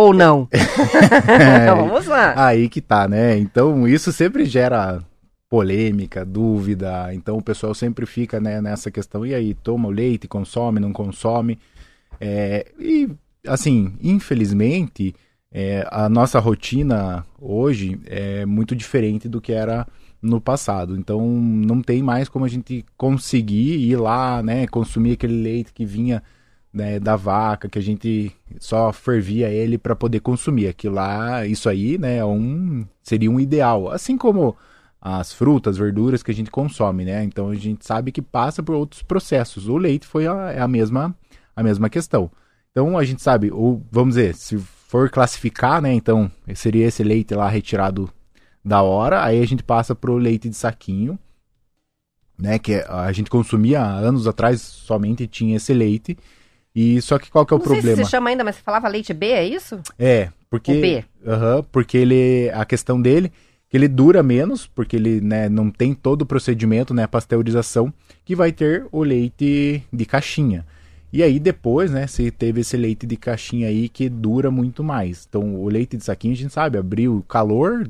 [0.00, 0.48] Ou não?
[0.50, 2.32] é, Vamos lá.
[2.46, 3.36] Aí que tá, né?
[3.36, 5.02] Então isso sempre gera
[5.46, 7.12] polêmica, dúvida.
[7.12, 9.26] Então o pessoal sempre fica né, nessa questão.
[9.26, 11.58] E aí, toma o leite, consome, não consome?
[12.18, 13.10] É, e
[13.46, 15.14] assim, infelizmente,
[15.52, 19.86] é, a nossa rotina hoje é muito diferente do que era
[20.22, 20.96] no passado.
[20.96, 25.84] Então não tem mais como a gente conseguir ir lá, né, consumir aquele leite que
[25.84, 26.22] vinha
[26.72, 30.68] né, da vaca, que a gente só fervia ele para poder consumir.
[30.68, 33.90] Aquilo lá, isso aí, né, é um seria um ideal.
[33.90, 34.56] Assim como
[35.00, 37.24] as frutas, verduras que a gente consome, né?
[37.24, 39.66] Então a gente sabe que passa por outros processos.
[39.66, 41.16] O leite foi a, é a mesma
[41.56, 42.30] a mesma questão.
[42.70, 45.92] Então a gente sabe, ou vamos dizer, se for classificar, né?
[45.94, 48.10] Então seria esse leite lá retirado
[48.64, 51.18] da hora, aí a gente passa pro leite de saquinho,
[52.38, 52.58] né?
[52.58, 56.16] Que a gente consumia anos atrás somente tinha esse leite.
[56.74, 57.96] E só que qual que é o Não problema?
[57.96, 59.80] Sei se você chama ainda, mas você falava leite B, é isso?
[59.98, 61.04] É, porque o B.
[61.24, 63.32] Uh -huh, porque ele a questão dele
[63.70, 67.94] que ele dura menos, porque ele né, não tem todo o procedimento, né, pasteurização,
[68.24, 70.66] que vai ter o leite de caixinha.
[71.12, 75.24] E aí depois, né, se teve esse leite de caixinha aí que dura muito mais.
[75.28, 77.88] Então o leite de saquinho a gente sabe, abriu calor,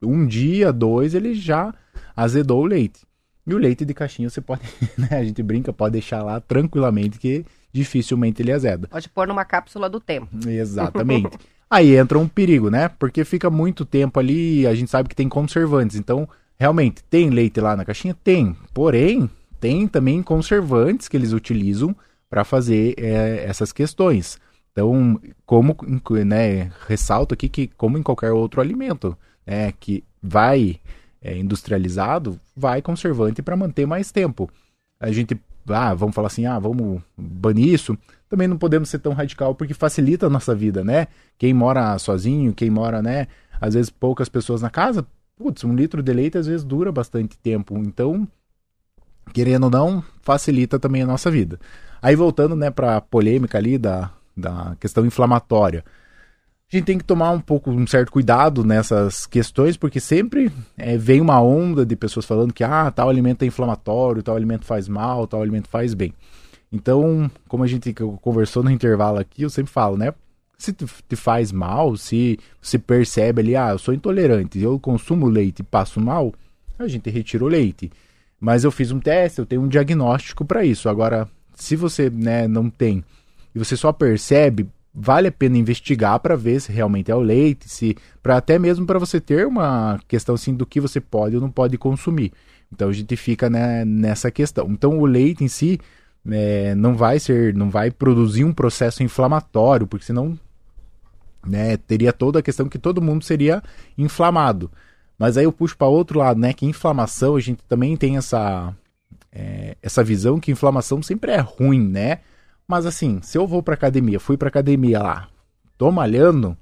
[0.00, 1.74] um dia, dois, ele já
[2.16, 3.00] azedou o leite.
[3.44, 4.62] E o leite de caixinha você pode,
[4.96, 7.44] né, a gente brinca, pode deixar lá tranquilamente que
[7.76, 8.88] dificilmente ele azeda.
[8.88, 10.28] Pode pôr numa cápsula do tempo.
[10.48, 11.36] Exatamente.
[11.68, 12.88] Aí entra um perigo, né?
[12.88, 15.96] Porque fica muito tempo ali, a gente sabe que tem conservantes.
[15.96, 18.16] Então, realmente, tem leite lá na caixinha?
[18.24, 18.56] Tem.
[18.72, 19.28] Porém,
[19.60, 21.94] tem também conservantes que eles utilizam
[22.30, 24.38] para fazer é, essas questões.
[24.72, 25.76] Então, como
[26.24, 29.16] né, ressalto aqui que, como em qualquer outro alimento,
[29.46, 30.80] né, que vai
[31.20, 34.48] é, industrializado, vai conservante para manter mais tempo.
[35.00, 35.38] A gente
[35.68, 37.96] ah, vamos falar assim, ah, vamos banir isso,
[38.28, 41.08] também não podemos ser tão radical porque facilita a nossa vida, né?
[41.38, 43.28] Quem mora sozinho, quem mora, né,
[43.60, 45.06] às vezes poucas pessoas na casa,
[45.36, 47.76] putz, um litro de leite às vezes dura bastante tempo.
[47.78, 48.26] Então,
[49.32, 51.58] querendo ou não, facilita também a nossa vida.
[52.00, 55.84] Aí voltando, né, para a polêmica ali da, da questão inflamatória.
[56.72, 60.96] A gente tem que tomar um pouco, um certo cuidado nessas questões, porque sempre é,
[60.96, 64.88] vem uma onda de pessoas falando que ah, tal alimento é inflamatório, tal alimento faz
[64.88, 66.12] mal, tal alimento faz bem.
[66.72, 70.12] Então, como a gente conversou no intervalo aqui, eu sempre falo, né?
[70.58, 75.60] Se te faz mal, se se percebe ali, ah, eu sou intolerante, eu consumo leite
[75.60, 76.34] e passo mal,
[76.76, 77.92] a gente retira o leite.
[78.40, 80.88] Mas eu fiz um teste, eu tenho um diagnóstico para isso.
[80.88, 83.04] Agora, se você né, não tem
[83.54, 84.68] e você só percebe,
[84.98, 88.86] vale a pena investigar para ver se realmente é o leite, se para até mesmo
[88.86, 92.32] para você ter uma questão assim do que você pode ou não pode consumir.
[92.72, 94.68] Então a gente fica né, nessa questão.
[94.70, 95.78] Então o leite em si
[96.26, 100.38] é, não vai ser, não vai produzir um processo inflamatório, porque senão
[101.46, 103.62] né, teria toda a questão que todo mundo seria
[103.98, 104.70] inflamado.
[105.18, 106.52] Mas aí eu puxo para outro lado, né?
[106.52, 108.74] Que inflamação a gente também tem essa
[109.30, 112.20] é, essa visão que inflamação sempre é ruim, né?
[112.68, 115.28] Mas assim, se eu vou para academia, fui para academia lá,
[115.78, 116.56] tô malhando,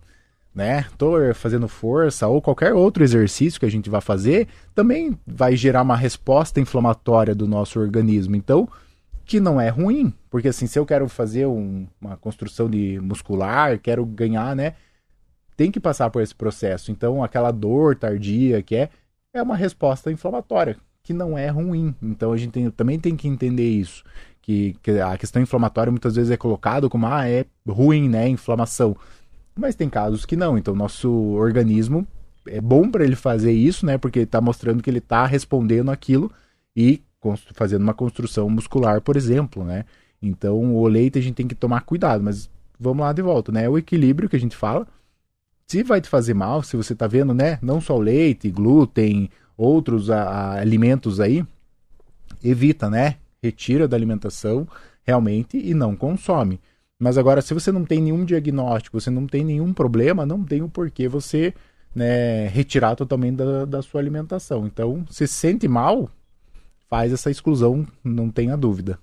[0.54, 0.86] né?
[0.98, 5.82] Tô fazendo força ou qualquer outro exercício que a gente vai fazer, também vai gerar
[5.82, 8.36] uma resposta inflamatória do nosso organismo.
[8.36, 8.68] Então,
[9.24, 13.78] que não é ruim, porque assim, se eu quero fazer um, uma construção de muscular,
[13.78, 14.74] quero ganhar, né?
[15.56, 16.90] Tem que passar por esse processo.
[16.92, 18.90] Então, aquela dor tardia que é,
[19.32, 21.94] é uma resposta inflamatória, que não é ruim.
[22.02, 24.04] Então, a gente tem, também tem que entender isso
[24.44, 28.94] que, que a questão inflamatória muitas vezes é colocado como ah, é ruim, né, inflamação.
[29.56, 30.58] Mas tem casos que não.
[30.58, 32.06] Então, nosso organismo
[32.46, 33.96] é bom para ele fazer isso, né?
[33.96, 36.30] Porque está mostrando que ele está respondendo aquilo
[36.76, 37.02] e
[37.54, 39.86] fazendo uma construção muscular, por exemplo, né?
[40.20, 43.66] Então, o leite a gente tem que tomar cuidado, mas vamos lá de volta, né?
[43.66, 44.86] O equilíbrio que a gente fala.
[45.66, 47.58] Se vai te fazer mal, se você está vendo, né?
[47.62, 51.46] Não só o leite, glúten, outros a, a, alimentos aí,
[52.42, 53.16] evita, né?
[53.44, 54.66] Retira da alimentação
[55.02, 56.58] realmente e não consome.
[56.98, 60.62] Mas agora, se você não tem nenhum diagnóstico, você não tem nenhum problema, não tem
[60.62, 61.52] o porquê você
[61.94, 64.66] né, retirar totalmente da, da sua alimentação.
[64.66, 66.08] Então, se sente mal,
[66.88, 68.98] faz essa exclusão, não tenha dúvida.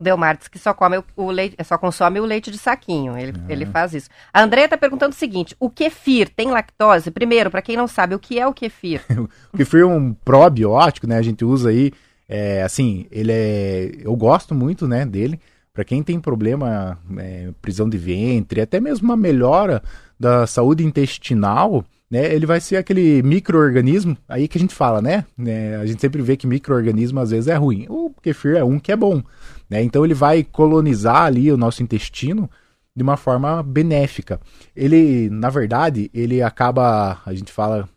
[0.00, 3.16] Delmar diz que só come o leite, só consome o leite de saquinho.
[3.16, 3.52] Ele, é.
[3.52, 4.10] ele faz isso.
[4.32, 7.12] A Andrea está perguntando o seguinte: o kefir tem lactose?
[7.12, 9.02] Primeiro, para quem não sabe, o que é o kefir?
[9.52, 11.16] o kefir é um probiótico, né?
[11.16, 11.92] A gente usa aí
[12.28, 13.92] é, assim, ele é.
[14.00, 15.38] Eu gosto muito, né, dele.
[15.72, 19.82] Para quem tem problema, é, prisão de ventre, até mesmo uma melhora
[20.18, 25.24] da saúde intestinal, né, ele vai ser aquele microorganismo aí que a gente fala, né?
[25.44, 27.86] É, a gente sempre vê que microorganismo às vezes é ruim.
[27.88, 29.20] O kefir é um que é bom,
[29.68, 29.82] né?
[29.82, 32.48] Então ele vai colonizar ali o nosso intestino
[32.94, 34.40] de uma forma benéfica.
[34.76, 37.88] Ele, na verdade, ele acaba, a gente fala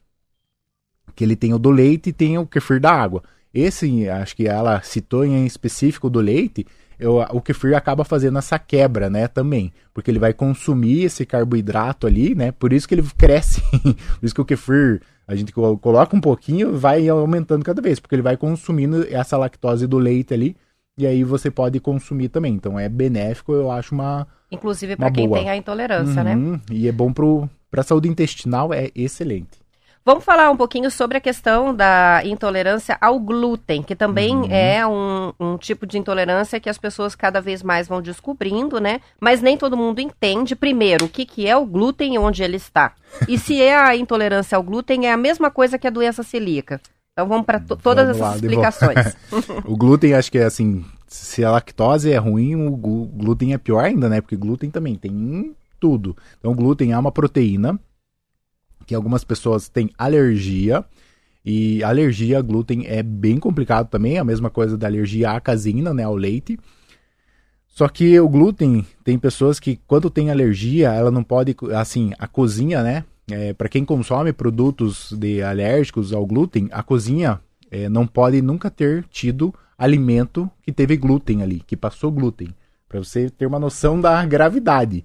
[1.16, 3.24] que ele tem o do leite e tem o kefir da água.
[3.58, 6.66] Esse, acho que ela citou em específico do leite,
[6.99, 12.08] eu, o kefir acaba fazendo essa quebra, né, também, porque ele vai consumir esse carboidrato
[12.08, 13.62] ali, né, por isso que ele cresce,
[14.20, 18.16] por isso que o kefir, a gente coloca um pouquinho, vai aumentando cada vez, porque
[18.16, 20.55] ele vai consumindo essa lactose do leite ali,
[20.97, 25.30] e aí você pode consumir também, então é benéfico, eu acho uma Inclusive para quem
[25.30, 26.36] tem a intolerância, né?
[26.36, 26.62] uhum, né?
[26.72, 29.66] E é bom para a saúde intestinal, é excelente.
[30.08, 34.47] Vamos falar um pouquinho sobre a questão da intolerância ao glúten, que também uhum.
[34.49, 39.01] é um, um, tipo de intolerância que as pessoas cada vez mais vão descobrindo, né?
[39.20, 42.55] Mas nem todo mundo entende, primeiro, o que, que é o glúten e onde ele
[42.55, 42.93] está.
[43.28, 46.80] E se é a intolerância ao glúten, é a mesma coisa que a doença celíaca.
[47.12, 49.18] Então vamos para todas vamos essas lá, explicações.
[49.68, 53.84] o glúten, acho que é assim, se a lactose é ruim, o glúten é pior
[53.84, 54.22] ainda, né?
[54.22, 56.16] Porque glúten também tem tudo.
[56.39, 57.78] Então, o glúten é uma proteína
[58.88, 60.84] que algumas pessoas têm alergia.
[61.46, 65.94] E alergia a glúten é bem complicado também, a mesma coisa da alergia à caseína,
[65.94, 66.58] né, ao leite.
[67.68, 72.28] Só que o glúten, tem pessoas que quando tem alergia, ela não pode, assim, a
[72.28, 78.08] cozinha, né, é, para quem consome produtos de alérgicos ao glúten, a cozinha é, não
[78.08, 82.50] pode nunca ter tido alimento que teve glúten ali, que passou glúten,
[82.90, 85.04] para você ter uma noção da gravidade.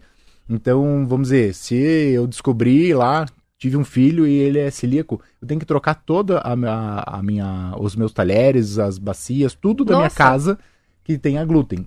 [0.49, 3.27] Então, vamos dizer, se eu descobrir lá
[3.63, 7.23] tive um filho e ele é celíaco, eu tenho que trocar toda a, a, a
[7.23, 10.01] minha, os meus talheres, as bacias, tudo da Nossa.
[10.01, 10.59] minha casa
[11.05, 11.87] que tenha glúten.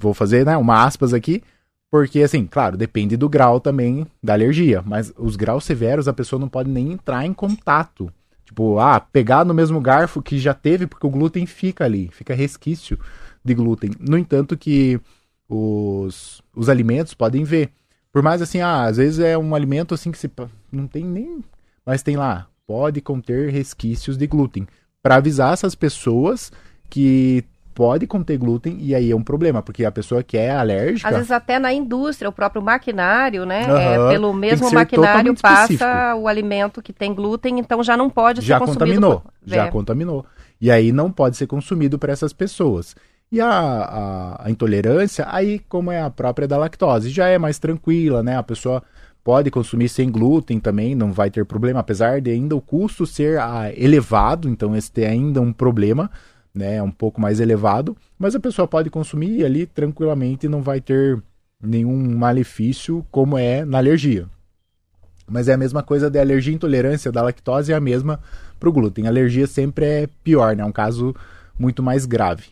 [0.00, 1.44] Vou fazer, né, uma aspas aqui,
[1.88, 6.40] porque assim, claro, depende do grau também da alergia, mas os graus severos a pessoa
[6.40, 8.12] não pode nem entrar em contato.
[8.44, 12.34] Tipo, ah, pegar no mesmo garfo que já teve, porque o glúten fica ali, fica
[12.34, 12.98] resquício
[13.44, 13.92] de glúten.
[14.00, 15.00] No entanto que
[15.48, 17.70] os, os alimentos podem ver.
[18.12, 20.28] Por mais assim, ah, às vezes é um alimento assim que se
[20.70, 21.44] não tem nem,
[21.84, 24.66] mas tem lá, pode conter resquícios de glúten,
[25.02, 26.52] para avisar essas pessoas
[26.90, 27.44] que
[27.76, 31.10] pode conter glúten e aí é um problema, porque a pessoa que é alérgica.
[31.10, 33.66] Às vezes até na indústria, o próprio maquinário, né?
[33.70, 36.18] Uhum, é, pelo mesmo maquinário passa específico.
[36.18, 38.78] o alimento que tem glúten, então já não pode já ser consumido.
[38.78, 39.32] Contaminou, por...
[39.44, 40.26] Já contaminou.
[40.58, 42.96] E aí não pode ser consumido por essas pessoas.
[43.30, 47.58] E a, a, a, intolerância, aí como é a própria da lactose, já é mais
[47.58, 48.38] tranquila, né?
[48.38, 48.82] A pessoa
[49.26, 53.40] pode consumir sem glúten também, não vai ter problema, apesar de ainda o custo ser
[53.40, 56.08] ah, elevado, então esse tem ainda um problema,
[56.54, 56.80] né?
[56.80, 61.20] Um pouco mais elevado, mas a pessoa pode consumir ali tranquilamente e não vai ter
[61.60, 64.28] nenhum malefício como é na alergia.
[65.28, 68.20] Mas é a mesma coisa da alergia intolerância da lactose, é a mesma
[68.60, 69.06] para o glúten.
[69.06, 70.62] A alergia sempre é pior, né?
[70.62, 71.12] É um caso
[71.58, 72.50] muito mais grave.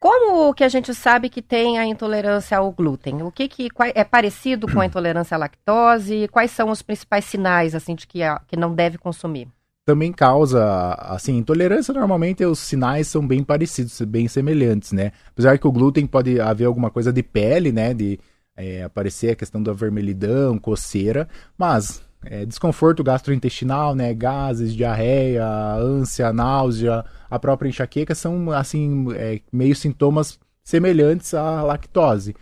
[0.00, 3.22] Como que a gente sabe que tem a intolerância ao glúten?
[3.22, 6.26] O que, que é parecido com a intolerância à lactose?
[6.28, 9.46] Quais são os principais sinais assim de que, que não deve consumir?
[9.84, 15.12] Também causa, assim, intolerância normalmente os sinais são bem parecidos, bem semelhantes, né?
[15.32, 17.92] Apesar que o glúten pode haver alguma coisa de pele, né?
[17.92, 18.18] De
[18.56, 21.28] é, aparecer a questão da vermelhidão, coceira,
[21.58, 29.40] mas é, desconforto gastrointestinal, né, gases, diarreia, ânsia, náusea, a própria enxaqueca são assim é,
[29.52, 32.34] meio sintomas semelhantes à lactose.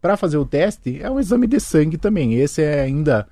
[0.00, 2.34] Para fazer o teste é um exame de sangue também.
[2.34, 3.28] Esse é ainda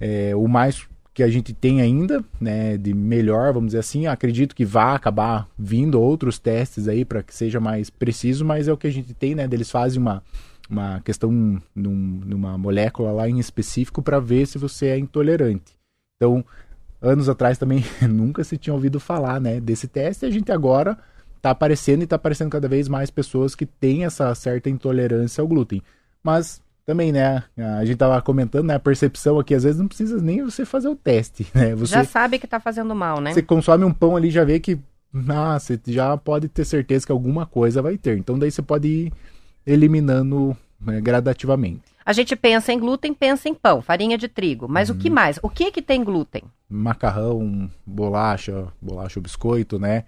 [0.00, 4.06] é, o mais que a gente tem ainda, né, de melhor, vamos dizer assim.
[4.06, 8.72] Acredito que vá acabar vindo outros testes aí para que seja mais preciso, mas é
[8.72, 9.46] o que a gente tem, né?
[9.50, 10.22] Eles fazem uma
[10.72, 11.30] uma questão
[11.74, 15.76] num, numa molécula lá em específico para ver se você é intolerante.
[16.16, 16.44] Então,
[17.00, 20.98] anos atrás também nunca se tinha ouvido falar né, desse teste e a gente agora
[21.36, 25.48] está aparecendo e está aparecendo cada vez mais pessoas que têm essa certa intolerância ao
[25.48, 25.82] glúten.
[26.22, 30.20] Mas também, né, a gente estava comentando, né, a percepção aqui, às vezes não precisa
[30.20, 31.74] nem você fazer o teste, né?
[31.74, 33.34] Você, já sabe que está fazendo mal, né?
[33.34, 34.78] Você consome um pão ali, já vê que,
[35.28, 38.16] ah, você já pode ter certeza que alguma coisa vai ter.
[38.16, 39.12] Então daí você pode ir
[39.66, 41.82] eliminando né, gradativamente.
[42.04, 44.66] A gente pensa em glúten, pensa em pão, farinha de trigo.
[44.68, 44.96] Mas uhum.
[44.96, 45.14] o que uhum.
[45.14, 45.38] mais?
[45.42, 46.42] O que que tem glúten?
[46.68, 50.04] Macarrão, bolacha, bolacha ou biscoito, né?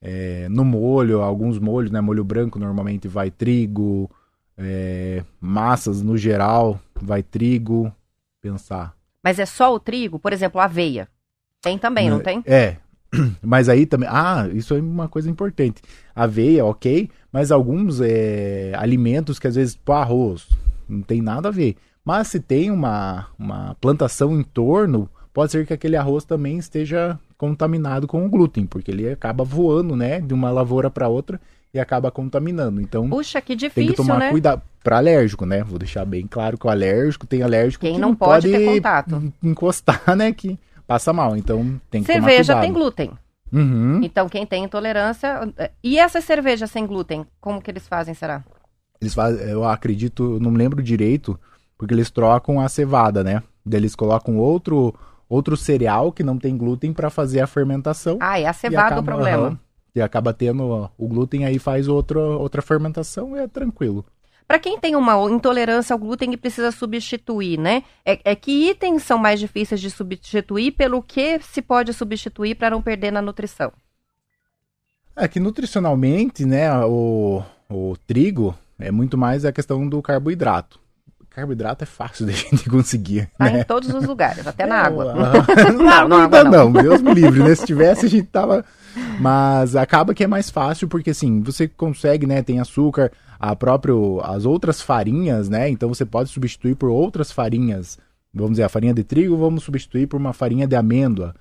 [0.00, 2.00] É, no molho, alguns molhos, né?
[2.00, 4.10] Molho branco normalmente vai trigo,
[4.56, 7.92] é, massas no geral vai trigo.
[8.40, 8.94] Pensar.
[9.22, 10.18] Mas é só o trigo?
[10.18, 11.08] Por exemplo, aveia.
[11.60, 12.42] Tem também, não, não tem?
[12.46, 12.76] É,
[13.42, 14.08] mas aí também.
[14.10, 15.82] Ah, isso é uma coisa importante.
[16.14, 17.08] Aveia, ok.
[17.32, 20.48] Mas alguns é, alimentos que às vezes, pô, arroz,
[20.88, 21.76] não tem nada a ver.
[22.04, 27.18] Mas se tem uma, uma plantação em torno, pode ser que aquele arroz também esteja
[27.36, 31.40] contaminado com o glúten, porque ele acaba voando, né, de uma lavoura para outra
[31.72, 32.80] e acaba contaminando.
[32.80, 34.30] Então, Puxa, que difícil, tem que tomar né?
[34.30, 35.62] cuidado para alérgico, né?
[35.62, 38.64] Vou deixar bem claro que o alérgico tem alérgico Quem que não, não pode, pode
[38.64, 39.32] ter contato.
[39.42, 40.58] encostar, né, que
[40.88, 41.36] passa mal.
[41.36, 43.12] Então tem que Cerveja tomar tem glúten.
[43.52, 44.00] Uhum.
[44.02, 45.40] Então quem tem intolerância.
[45.84, 48.42] E essa cerveja sem glúten, como que eles fazem, será?
[49.00, 51.38] Eles fazem, eu acredito, não lembro direito,
[51.76, 53.42] porque eles trocam a cevada, né?
[53.64, 54.92] Daí eles colocam outro
[55.28, 58.16] outro cereal que não tem glúten para fazer a fermentação.
[58.18, 59.48] Ah, é a cevada acaba, o problema.
[59.48, 59.58] Uhum,
[59.94, 64.04] e acaba tendo o glúten aí faz outra outra fermentação e é tranquilo.
[64.48, 67.82] Para quem tem uma intolerância ao glúten e precisa substituir, né?
[68.02, 72.70] É, é, que itens são mais difíceis de substituir, pelo que se pode substituir para
[72.70, 73.70] não perder na nutrição?
[75.14, 80.80] É que nutricionalmente, né, o, o trigo é muito mais a questão do carboidrato.
[81.28, 83.28] Carboidrato é fácil de a gente conseguir.
[83.36, 83.60] Tá né?
[83.60, 85.14] em todos os lugares, até na é, água.
[85.74, 87.54] não, não, não, não, Deus me livre, né?
[87.54, 88.64] Se tivesse, a gente tava.
[89.20, 92.42] Mas acaba que é mais fácil, porque assim, você consegue, né?
[92.42, 95.68] Tem açúcar, a próprio, as outras farinhas, né?
[95.68, 97.98] Então você pode substituir por outras farinhas.
[98.32, 101.34] Vamos dizer, a farinha de trigo, vamos substituir por uma farinha de amêndoa.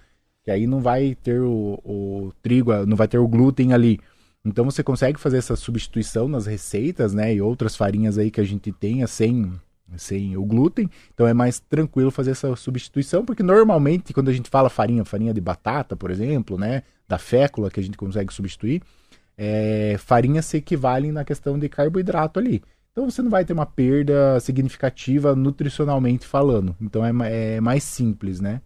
[0.44, 4.00] Que aí não vai ter o, o trigo, não vai ter o glúten ali.
[4.46, 7.34] Então você consegue fazer essa substituição nas receitas, né?
[7.34, 9.52] E outras farinhas aí que a gente tenha sem,
[9.98, 10.90] sem o glúten.
[11.14, 15.34] Então é mais tranquilo fazer essa substituição, porque normalmente quando a gente fala farinha, farinha
[15.34, 16.84] de batata, por exemplo, né?
[17.08, 18.82] Da fécula que a gente consegue substituir,
[19.38, 22.64] é, farinhas se equivalem na questão de carboidrato ali.
[22.92, 26.76] Então você não vai ter uma perda significativa nutricionalmente falando.
[26.82, 28.62] Então é, é mais simples, né?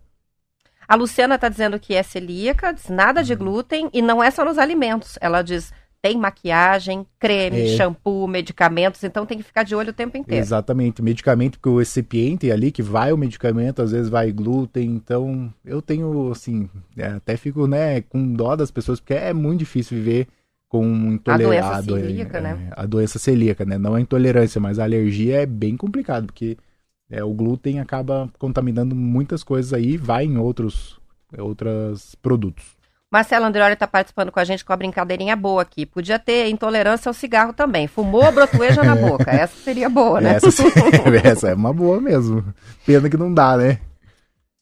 [0.88, 3.40] A Luciana está dizendo que é celíaca, diz nada de uhum.
[3.40, 5.18] glúten e não é só nos alimentos.
[5.22, 7.78] Ela diz tem maquiagem, creme, é.
[7.78, 10.42] shampoo, medicamentos, então tem que ficar de olho o tempo inteiro.
[10.42, 15.54] Exatamente, medicamento, porque o recipiente ali que vai o medicamento, às vezes vai glúten, então
[15.64, 16.68] eu tenho, assim,
[16.98, 20.28] é, até fico, né, com dó das pessoas, porque é muito difícil viver
[20.72, 21.76] com intolerância.
[21.76, 22.70] A doença celíaca, é, né?
[22.72, 23.78] A doença celíaca, né?
[23.78, 26.58] Não a intolerância, mas a alergia é bem complicado, porque
[27.10, 30.98] é, o glúten acaba contaminando muitas coisas aí, vai em outros,
[31.38, 32.64] outros produtos.
[33.12, 35.86] Marcelo Andreoli está participando com a gente com a brincadeirinha boa aqui.
[35.86, 37.86] Podia ter intolerância ao cigarro também.
[37.86, 39.28] Fumou, brotueja na boca.
[39.30, 40.36] Essa seria boa, né?
[40.36, 40.48] Essa,
[41.22, 42.42] essa é uma boa mesmo.
[42.86, 43.80] Pena que não dá, né?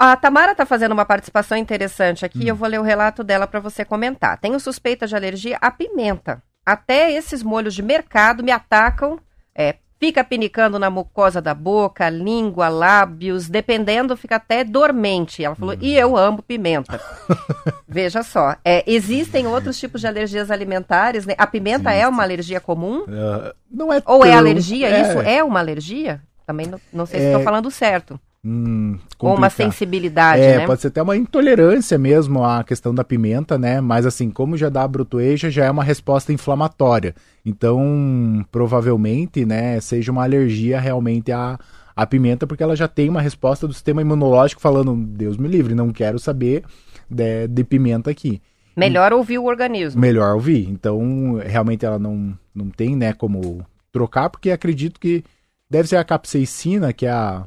[0.01, 2.45] A Tamara está fazendo uma participação interessante aqui.
[2.45, 2.47] Hum.
[2.47, 4.37] Eu vou ler o relato dela para você comentar.
[4.37, 6.41] Tenho suspeita de alergia à pimenta.
[6.65, 9.19] Até esses molhos de mercado me atacam
[9.53, 15.43] é, fica pinicando na mucosa da boca, língua, lábios, dependendo, fica até dormente.
[15.43, 15.79] Ela falou, hum.
[15.81, 17.01] e eu amo pimenta.
[17.85, 21.35] Veja só, é, existem outros tipos de alergias alimentares, né?
[21.37, 23.01] A pimenta sim, é uma alergia comum?
[23.01, 24.33] Uh, não é Ou é tão...
[24.33, 24.87] é alergia?
[24.87, 25.01] É...
[25.01, 26.21] Isso é uma alergia?
[26.47, 27.43] Também não, não sei se estou é...
[27.43, 28.17] falando certo.
[28.43, 30.65] Hum, Ou uma sensibilidade, é, né?
[30.65, 33.81] Pode ser até uma intolerância mesmo à questão da pimenta, né?
[33.81, 37.13] Mas assim, como já dá brutueja, já é uma resposta inflamatória.
[37.45, 41.59] Então, provavelmente, né, seja uma alergia realmente à,
[41.93, 45.75] à pimenta, porque ela já tem uma resposta do sistema imunológico falando, Deus me livre,
[45.75, 46.63] não quero saber
[47.09, 48.41] de, de pimenta aqui.
[48.73, 49.99] Melhor ouvir o organismo.
[49.99, 50.69] Melhor ouvir.
[50.69, 55.25] Então, realmente ela não, não tem, né, como trocar, porque acredito que
[55.69, 57.43] deve ser a capsaicina, que é a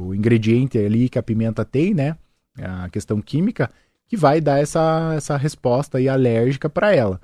[0.00, 2.16] o ingrediente ali que a pimenta tem, né?
[2.58, 3.70] A questão química,
[4.08, 7.20] que vai dar essa, essa resposta aí alérgica para ela.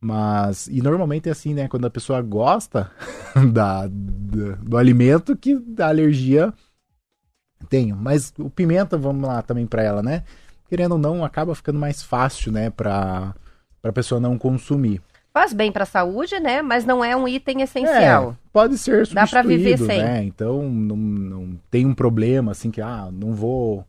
[0.00, 1.66] Mas, e normalmente é assim, né?
[1.66, 2.90] Quando a pessoa gosta
[3.52, 6.54] da, do, do alimento, que a alergia
[7.68, 7.92] tem.
[7.92, 10.22] Mas o pimenta, vamos lá também para ela, né?
[10.68, 12.70] Querendo ou não, acaba ficando mais fácil, né?
[12.70, 13.34] Para
[13.82, 15.02] a pessoa não consumir.
[15.38, 16.62] Faz bem para a saúde, né?
[16.62, 18.32] Mas não é um item essencial.
[18.32, 20.02] É, pode ser substituído, Dá para viver sem.
[20.02, 20.24] Né?
[20.24, 23.86] Então não, não tem um problema assim que ah, não vou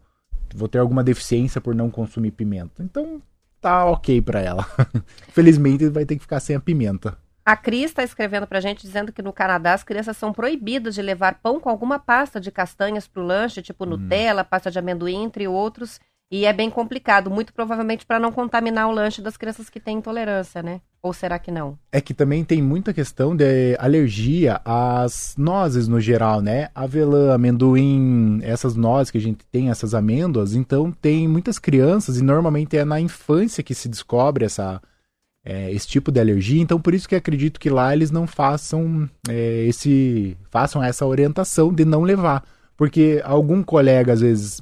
[0.54, 2.84] vou ter alguma deficiência por não consumir pimenta.
[2.84, 3.20] Então
[3.60, 4.64] tá ok para ela.
[5.34, 7.18] Felizmente vai ter que ficar sem a pimenta.
[7.44, 10.94] A Cris está escrevendo para a gente dizendo que no Canadá as crianças são proibidas
[10.94, 13.88] de levar pão com alguma pasta de castanhas para o lanche, tipo hum.
[13.88, 16.00] Nutella, pasta de amendoim, entre outros.
[16.32, 19.98] E é bem complicado, muito provavelmente para não contaminar o lanche das crianças que têm
[19.98, 20.80] intolerância, né?
[21.02, 21.80] Ou será que não?
[21.94, 26.70] É que também tem muita questão de alergia às nozes no geral, né?
[26.76, 30.54] Avelã, amendoim, essas nozes que a gente tem, essas amêndoas.
[30.54, 34.82] Então tem muitas crianças e normalmente é na infância que se descobre essa,
[35.46, 36.62] é, esse tipo de alergia.
[36.62, 41.74] Então por isso que acredito que lá eles não façam é, esse, façam essa orientação
[41.74, 42.44] de não levar,
[42.76, 44.62] porque algum colega às vezes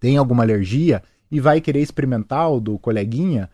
[0.00, 3.48] tem alguma alergia e vai querer experimentar o do coleguinha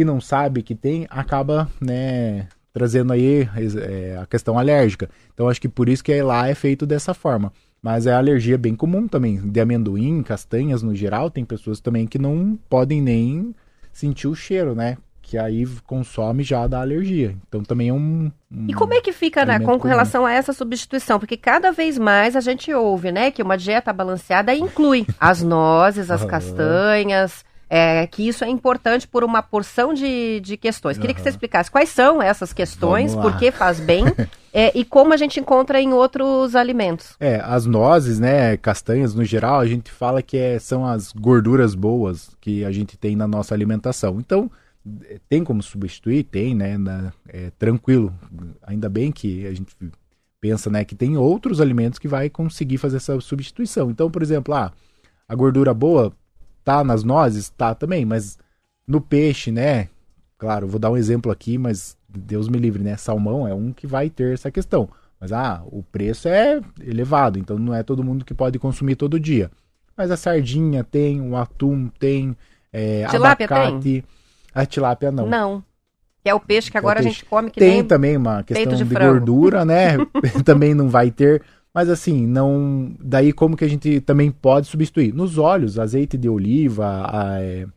[0.00, 3.48] e não sabe que tem, acaba, né, trazendo aí
[3.82, 5.10] é, a questão alérgica.
[5.34, 7.52] Então acho que por isso que lá é feito dessa forma.
[7.82, 12.18] Mas é alergia bem comum também, de amendoim, castanhas no geral, tem pessoas também que
[12.18, 13.54] não podem nem
[13.92, 14.96] sentir o cheiro, né?
[15.28, 17.36] que aí consome já dá alergia.
[17.46, 18.32] Então também é um.
[18.50, 21.18] um e como é que fica né, com, com relação a essa substituição?
[21.18, 26.10] Porque cada vez mais a gente ouve, né, que uma dieta balanceada inclui as nozes,
[26.10, 27.44] as castanhas.
[27.70, 30.96] É, que isso é importante por uma porção de, de questões.
[30.96, 34.04] Queria que você explicasse quais são essas questões, por que faz bem
[34.52, 37.14] é, e como a gente encontra em outros alimentos.
[37.20, 41.74] É, as nozes, né, castanhas no geral, a gente fala que é, são as gorduras
[41.74, 44.18] boas que a gente tem na nossa alimentação.
[44.18, 44.50] Então,
[45.28, 46.24] tem como substituir?
[46.24, 46.78] Tem, né?
[46.78, 48.14] Na, é, tranquilo.
[48.62, 49.76] Ainda bem que a gente
[50.40, 53.90] pensa né, que tem outros alimentos que vai conseguir fazer essa substituição.
[53.90, 54.72] Então, por exemplo, ah,
[55.28, 56.12] a gordura boa
[56.68, 57.48] tá nas nozes?
[57.48, 58.38] Tá também, mas
[58.86, 59.88] no peixe, né?
[60.36, 62.94] Claro, vou dar um exemplo aqui, mas Deus me livre, né?
[62.96, 64.86] Salmão é um que vai ter essa questão.
[65.18, 69.18] Mas ah, o preço é elevado, então não é todo mundo que pode consumir todo
[69.18, 69.50] dia.
[69.96, 72.36] Mas a sardinha tem, o atum tem,
[72.70, 73.80] é, abacate.
[73.82, 74.04] Tem?
[74.54, 75.26] A tilápia não.
[75.26, 75.64] Não.
[76.22, 77.08] Que é o peixe que é agora é peixe.
[77.08, 79.96] a gente come que Tem também uma questão de, de gordura, né?
[80.44, 81.42] também não vai ter.
[81.78, 82.92] Mas assim, não.
[82.98, 85.14] Daí como que a gente também pode substituir?
[85.14, 87.68] Nos óleos, azeite de oliva, a, é,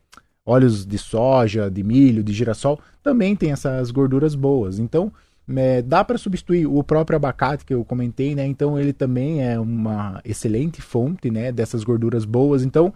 [0.44, 4.80] óleos de soja, de milho, de girassol, também tem essas gorduras boas.
[4.80, 5.12] Então,
[5.54, 8.44] é, dá para substituir o próprio abacate que eu comentei, né?
[8.44, 12.64] Então ele também é uma excelente fonte, né, dessas gorduras boas.
[12.64, 12.92] Então,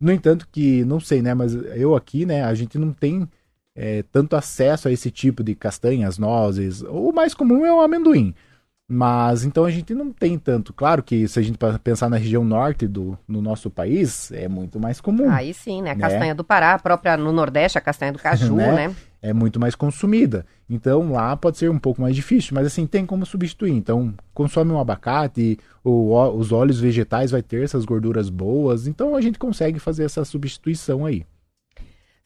[0.00, 1.32] no entanto, que não sei, né?
[1.32, 2.42] Mas eu aqui, né?
[2.42, 3.28] A gente não tem
[3.72, 6.82] é, tanto acesso a esse tipo de castanhas, nozes.
[6.82, 8.34] O mais comum é o amendoim.
[8.92, 10.72] Mas então a gente não tem tanto.
[10.72, 14.80] Claro que se a gente pensar na região norte do no nosso país, é muito
[14.80, 15.30] mais comum.
[15.30, 15.92] Aí sim, né?
[15.92, 16.00] A né?
[16.00, 18.88] castanha do Pará, a própria no Nordeste, a castanha do caju, né?
[18.88, 18.96] né?
[19.22, 20.44] É muito mais consumida.
[20.68, 23.70] Então lá pode ser um pouco mais difícil, mas assim, tem como substituir.
[23.70, 29.20] Então, consome um abacate, o, os óleos vegetais vai ter essas gorduras boas, então a
[29.20, 31.24] gente consegue fazer essa substituição aí.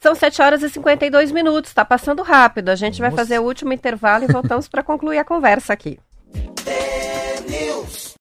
[0.00, 2.70] São 7 horas e 52 minutos, está passando rápido.
[2.70, 5.98] A gente vai fazer o último intervalo e voltamos para concluir a conversa aqui.
[6.66, 8.16] News.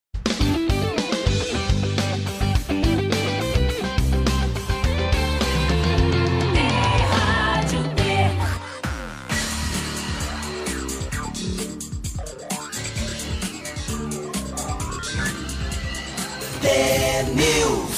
[16.62, 17.93] The News.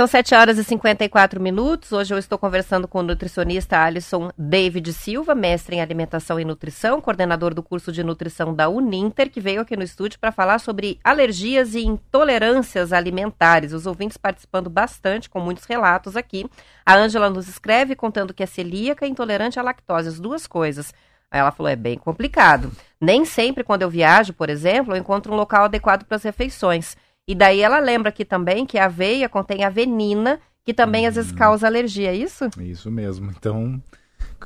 [0.00, 1.92] São 7 horas e 54 minutos.
[1.92, 7.02] Hoje eu estou conversando com o nutricionista Alisson David Silva, mestre em alimentação e nutrição,
[7.02, 10.98] coordenador do curso de nutrição da Uninter, que veio aqui no estúdio para falar sobre
[11.04, 13.74] alergias e intolerâncias alimentares.
[13.74, 16.46] Os ouvintes participando bastante, com muitos relatos aqui.
[16.86, 20.94] A Ângela nos escreve contando que é celíaca e intolerante à lactose, as duas coisas.
[21.30, 22.72] Aí ela falou: é bem complicado.
[22.98, 26.96] Nem sempre, quando eu viajo, por exemplo, eu encontro um local adequado para as refeições.
[27.30, 31.30] E daí ela lembra aqui também que a aveia contém avenina, que também às vezes
[31.30, 31.36] hum.
[31.36, 32.50] causa alergia, é isso?
[32.58, 33.30] Isso mesmo.
[33.30, 33.80] Então,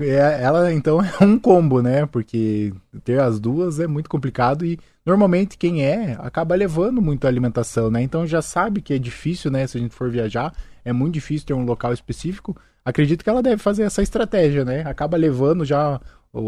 [0.01, 2.05] é, ela então é um combo, né?
[2.05, 7.29] Porque ter as duas é muito complicado e normalmente quem é acaba levando muito a
[7.29, 8.03] alimentação, né?
[8.03, 9.67] Então já sabe que é difícil, né?
[9.67, 10.53] Se a gente for viajar,
[10.85, 12.55] é muito difícil ter um local específico.
[12.85, 14.83] Acredito que ela deve fazer essa estratégia, né?
[14.83, 15.99] Acaba levando já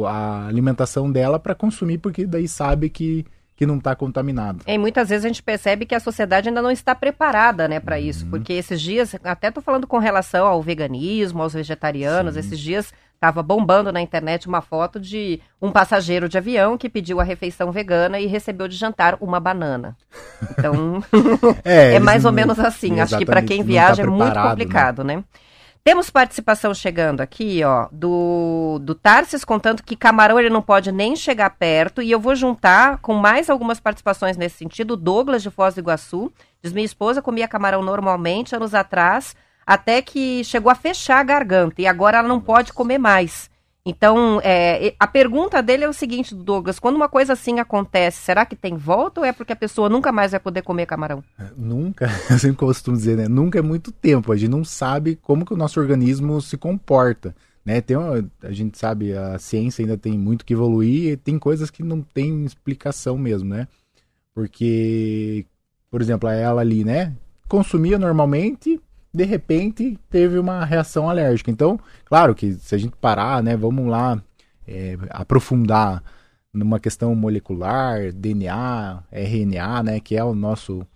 [0.07, 3.25] a alimentação dela para consumir, porque daí sabe que
[3.57, 4.63] que não está contaminado.
[4.67, 7.99] E muitas vezes a gente percebe que a sociedade ainda não está preparada né, para
[7.99, 8.31] isso, uhum.
[8.31, 12.41] porque esses dias, até estou falando com relação ao veganismo, aos vegetarianos, Sim.
[12.41, 17.19] esses dias estava bombando na internet uma foto de um passageiro de avião que pediu
[17.19, 19.97] a refeição vegana e recebeu de jantar uma banana.
[20.51, 21.03] Então,
[21.65, 23.01] é, é mais ou menos assim.
[23.01, 24.43] Acho que para quem tá viaja tá é muito né?
[24.43, 25.17] complicado, né?
[25.17, 25.25] né?
[25.87, 31.15] Temos participação chegando aqui, ó, do, do Tarsis contando que camarão ele não pode nem
[31.15, 32.03] chegar perto.
[32.03, 34.95] E eu vou juntar com mais algumas participações nesse sentido.
[34.95, 40.03] O Douglas de Foz do Iguaçu diz: minha esposa comia camarão normalmente anos atrás, até
[40.03, 43.49] que chegou a fechar a garganta e agora ela não pode comer mais.
[43.89, 48.45] Então, é, a pergunta dele é o seguinte, Douglas: quando uma coisa assim acontece, será
[48.45, 51.23] que tem volta ou é porque a pessoa nunca mais vai poder comer camarão?
[51.39, 53.29] É, nunca, eu sempre costumo dizer, né?
[53.29, 54.33] Nunca é muito tempo.
[54.33, 57.33] A gente não sabe como que o nosso organismo se comporta.
[57.65, 57.81] Né?
[57.81, 61.71] Tem uma, a gente sabe, a ciência ainda tem muito que evoluir e tem coisas
[61.71, 63.69] que não tem explicação mesmo, né?
[64.35, 65.47] Porque,
[65.91, 67.13] por exemplo, ela ali, né?
[67.49, 68.81] Consumia normalmente,
[69.17, 71.51] de repente teve uma reação alérgica.
[71.51, 74.23] Então, claro que se a gente parar, né, vamos lá
[74.69, 76.03] é, aprofundar
[76.53, 80.87] numa questão molecular, DNA, RNA, né, que é o nosso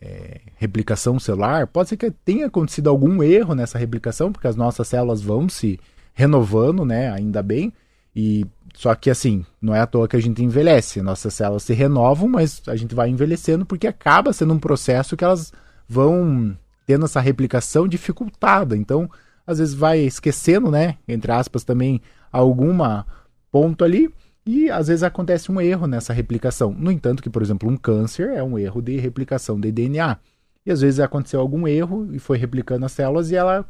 [0.00, 4.88] é, replicação celular, pode ser que tenha acontecido algum erro nessa replicação, porque as nossas
[4.88, 5.78] células vão se
[6.14, 7.72] renovando, né, ainda bem,
[8.16, 11.74] e só que assim, não é à toa que a gente envelhece, nossas células se
[11.74, 15.52] renovam, mas a gente vai envelhecendo porque acaba sendo um processo que elas
[15.88, 16.56] vão
[16.88, 18.74] tendo essa replicação dificultada.
[18.74, 19.10] Então,
[19.46, 22.00] às vezes vai esquecendo, né, entre aspas, também
[22.32, 23.06] alguma
[23.52, 24.10] ponto ali
[24.46, 26.72] e às vezes acontece um erro nessa replicação.
[26.72, 30.16] No entanto, que por exemplo, um câncer é um erro de replicação de DNA.
[30.64, 33.68] E às vezes aconteceu algum erro e foi replicando as células e ela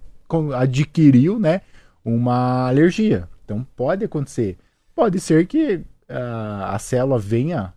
[0.57, 1.62] adquiriu, né,
[2.05, 3.29] uma alergia.
[3.45, 4.57] Então pode acontecer.
[4.95, 7.75] Pode ser que uh, a célula venha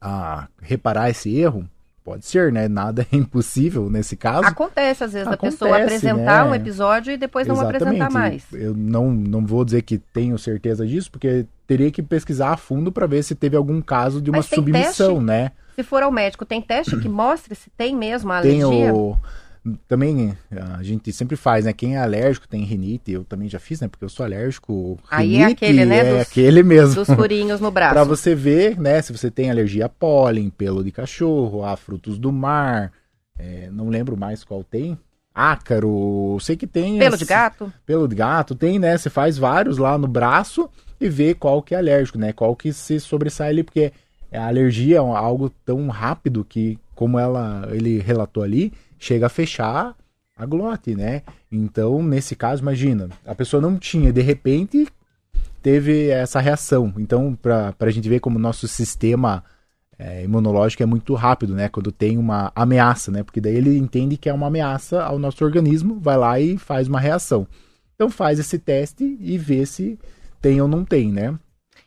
[0.00, 1.68] a reparar esse erro
[2.04, 2.68] Pode ser, né?
[2.68, 4.46] Nada é impossível nesse caso.
[4.46, 6.50] Acontece, às vezes, Acontece, a pessoa apresentar né?
[6.50, 7.80] um episódio e depois Exatamente.
[7.80, 8.44] não apresentar mais.
[8.52, 12.92] Eu não, não vou dizer que tenho certeza disso, porque teria que pesquisar a fundo
[12.92, 15.24] para ver se teve algum caso de uma submissão, teste?
[15.24, 15.52] né?
[15.74, 18.68] Se for ao médico, tem teste que mostre se tem mesmo a alergia?
[18.68, 19.16] Tem o
[19.88, 21.72] também a gente sempre faz, né?
[21.72, 23.88] Quem é alérgico tem rinite, eu também já fiz, né?
[23.88, 24.98] Porque eu sou alérgico.
[25.10, 25.98] Aí é aquele, né?
[25.98, 26.94] É dos, aquele mesmo.
[26.94, 27.94] Dos furinhos no braço.
[27.94, 29.00] para você ver, né?
[29.00, 32.92] Se você tem alergia a pólen, pelo de cachorro, a frutos do mar,
[33.38, 34.98] é, não lembro mais qual tem.
[35.34, 36.98] Ácaro, sei que tem.
[36.98, 37.72] Pelo esse, de gato?
[37.86, 38.96] Pelo de gato, tem, né?
[38.96, 40.68] Você faz vários lá no braço
[41.00, 42.32] e vê qual que é alérgico, né?
[42.32, 43.92] Qual que se sobressai ali, porque
[44.30, 48.72] a alergia é algo tão rápido que, como ela, ele relatou ali,
[49.04, 49.94] chega a fechar
[50.36, 51.22] a glote, né?
[51.50, 54.88] Então, nesse caso, imagina, a pessoa não tinha, de repente
[55.62, 56.92] teve essa reação.
[56.98, 59.44] Então, para a gente ver como o nosso sistema
[59.98, 61.68] é, imunológico é muito rápido, né?
[61.68, 63.22] Quando tem uma ameaça, né?
[63.22, 66.88] Porque daí ele entende que é uma ameaça ao nosso organismo, vai lá e faz
[66.88, 67.46] uma reação.
[67.94, 69.98] Então, faz esse teste e vê se
[70.40, 71.38] tem ou não tem, né?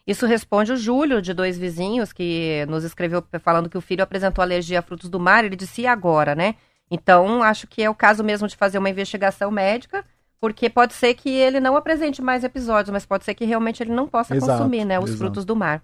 [0.06, 4.42] Isso responde o Júlio, de dois vizinhos, que nos escreveu falando que o filho apresentou
[4.42, 5.44] alergia a frutos do mar.
[5.44, 6.56] Ele disse, e agora, né?
[6.90, 10.06] Então, acho que é o caso mesmo de fazer uma investigação médica,
[10.40, 13.92] porque pode ser que ele não apresente mais episódios, mas pode ser que realmente ele
[13.92, 15.18] não possa exato, consumir, né, os exato.
[15.18, 15.84] frutos do mar.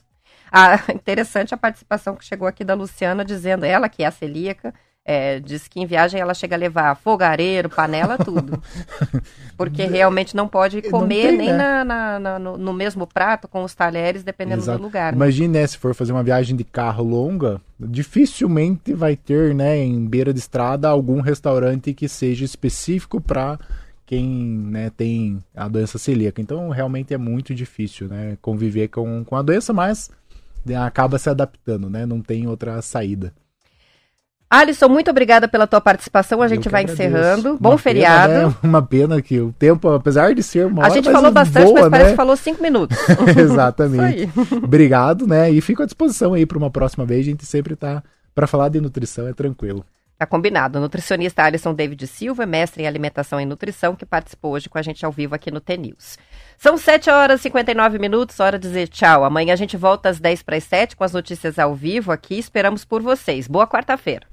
[0.51, 4.74] Ah, interessante a participação que chegou aqui da Luciana, dizendo, ela que é a celíaca,
[5.06, 8.64] É, diz que em viagem ela chega a levar fogareiro, panela, tudo.
[9.58, 11.58] Porque realmente não pode comer tem, nem né?
[11.58, 14.78] na, na- na- no, no mesmo prato com os talheres, dependendo Exato.
[14.80, 15.12] do lugar.
[15.12, 15.18] né?
[15.18, 20.06] Imagine, né, se for fazer uma viagem de carro longa, dificilmente vai ter, né, em
[20.06, 23.60] beira de estrada, algum restaurante que seja específico para
[24.06, 26.41] quem, né, tem a doença celíaca.
[26.41, 30.10] Então, realmente é muito difícil, né, conviver com, com a doença, mas
[30.66, 33.34] né, acaba se adaptando, né, não tem outra saída.
[34.50, 36.41] Alisson, muito obrigada pela tua participação.
[36.41, 37.02] A gente vai agradeço.
[37.10, 37.50] encerrando.
[37.52, 38.34] Uma Bom pena, feriado.
[38.34, 41.32] né, Uma pena que o tempo, apesar de ser uma A hora, gente mas falou
[41.32, 42.12] bastante, voa, mas parece né?
[42.12, 42.98] que falou cinco minutos.
[43.36, 44.30] Exatamente.
[44.64, 45.50] Obrigado, né?
[45.50, 47.22] E fico à disposição aí para uma próxima vez.
[47.22, 48.04] A gente sempre tá
[48.36, 49.84] para falar de nutrição, é tranquilo.
[50.20, 50.78] Tá combinado.
[50.78, 54.82] O nutricionista Alisson David Silva, mestre em alimentação e nutrição, que participou hoje com a
[54.84, 56.18] gente ao vivo aqui no T-News.
[56.60, 59.24] São 7 horas e 59 minutos, hora de dizer tchau.
[59.24, 62.38] Amanhã a gente volta às 10 para as 7 com as notícias ao vivo aqui.
[62.38, 63.48] Esperamos por vocês.
[63.48, 64.33] Boa quarta-feira.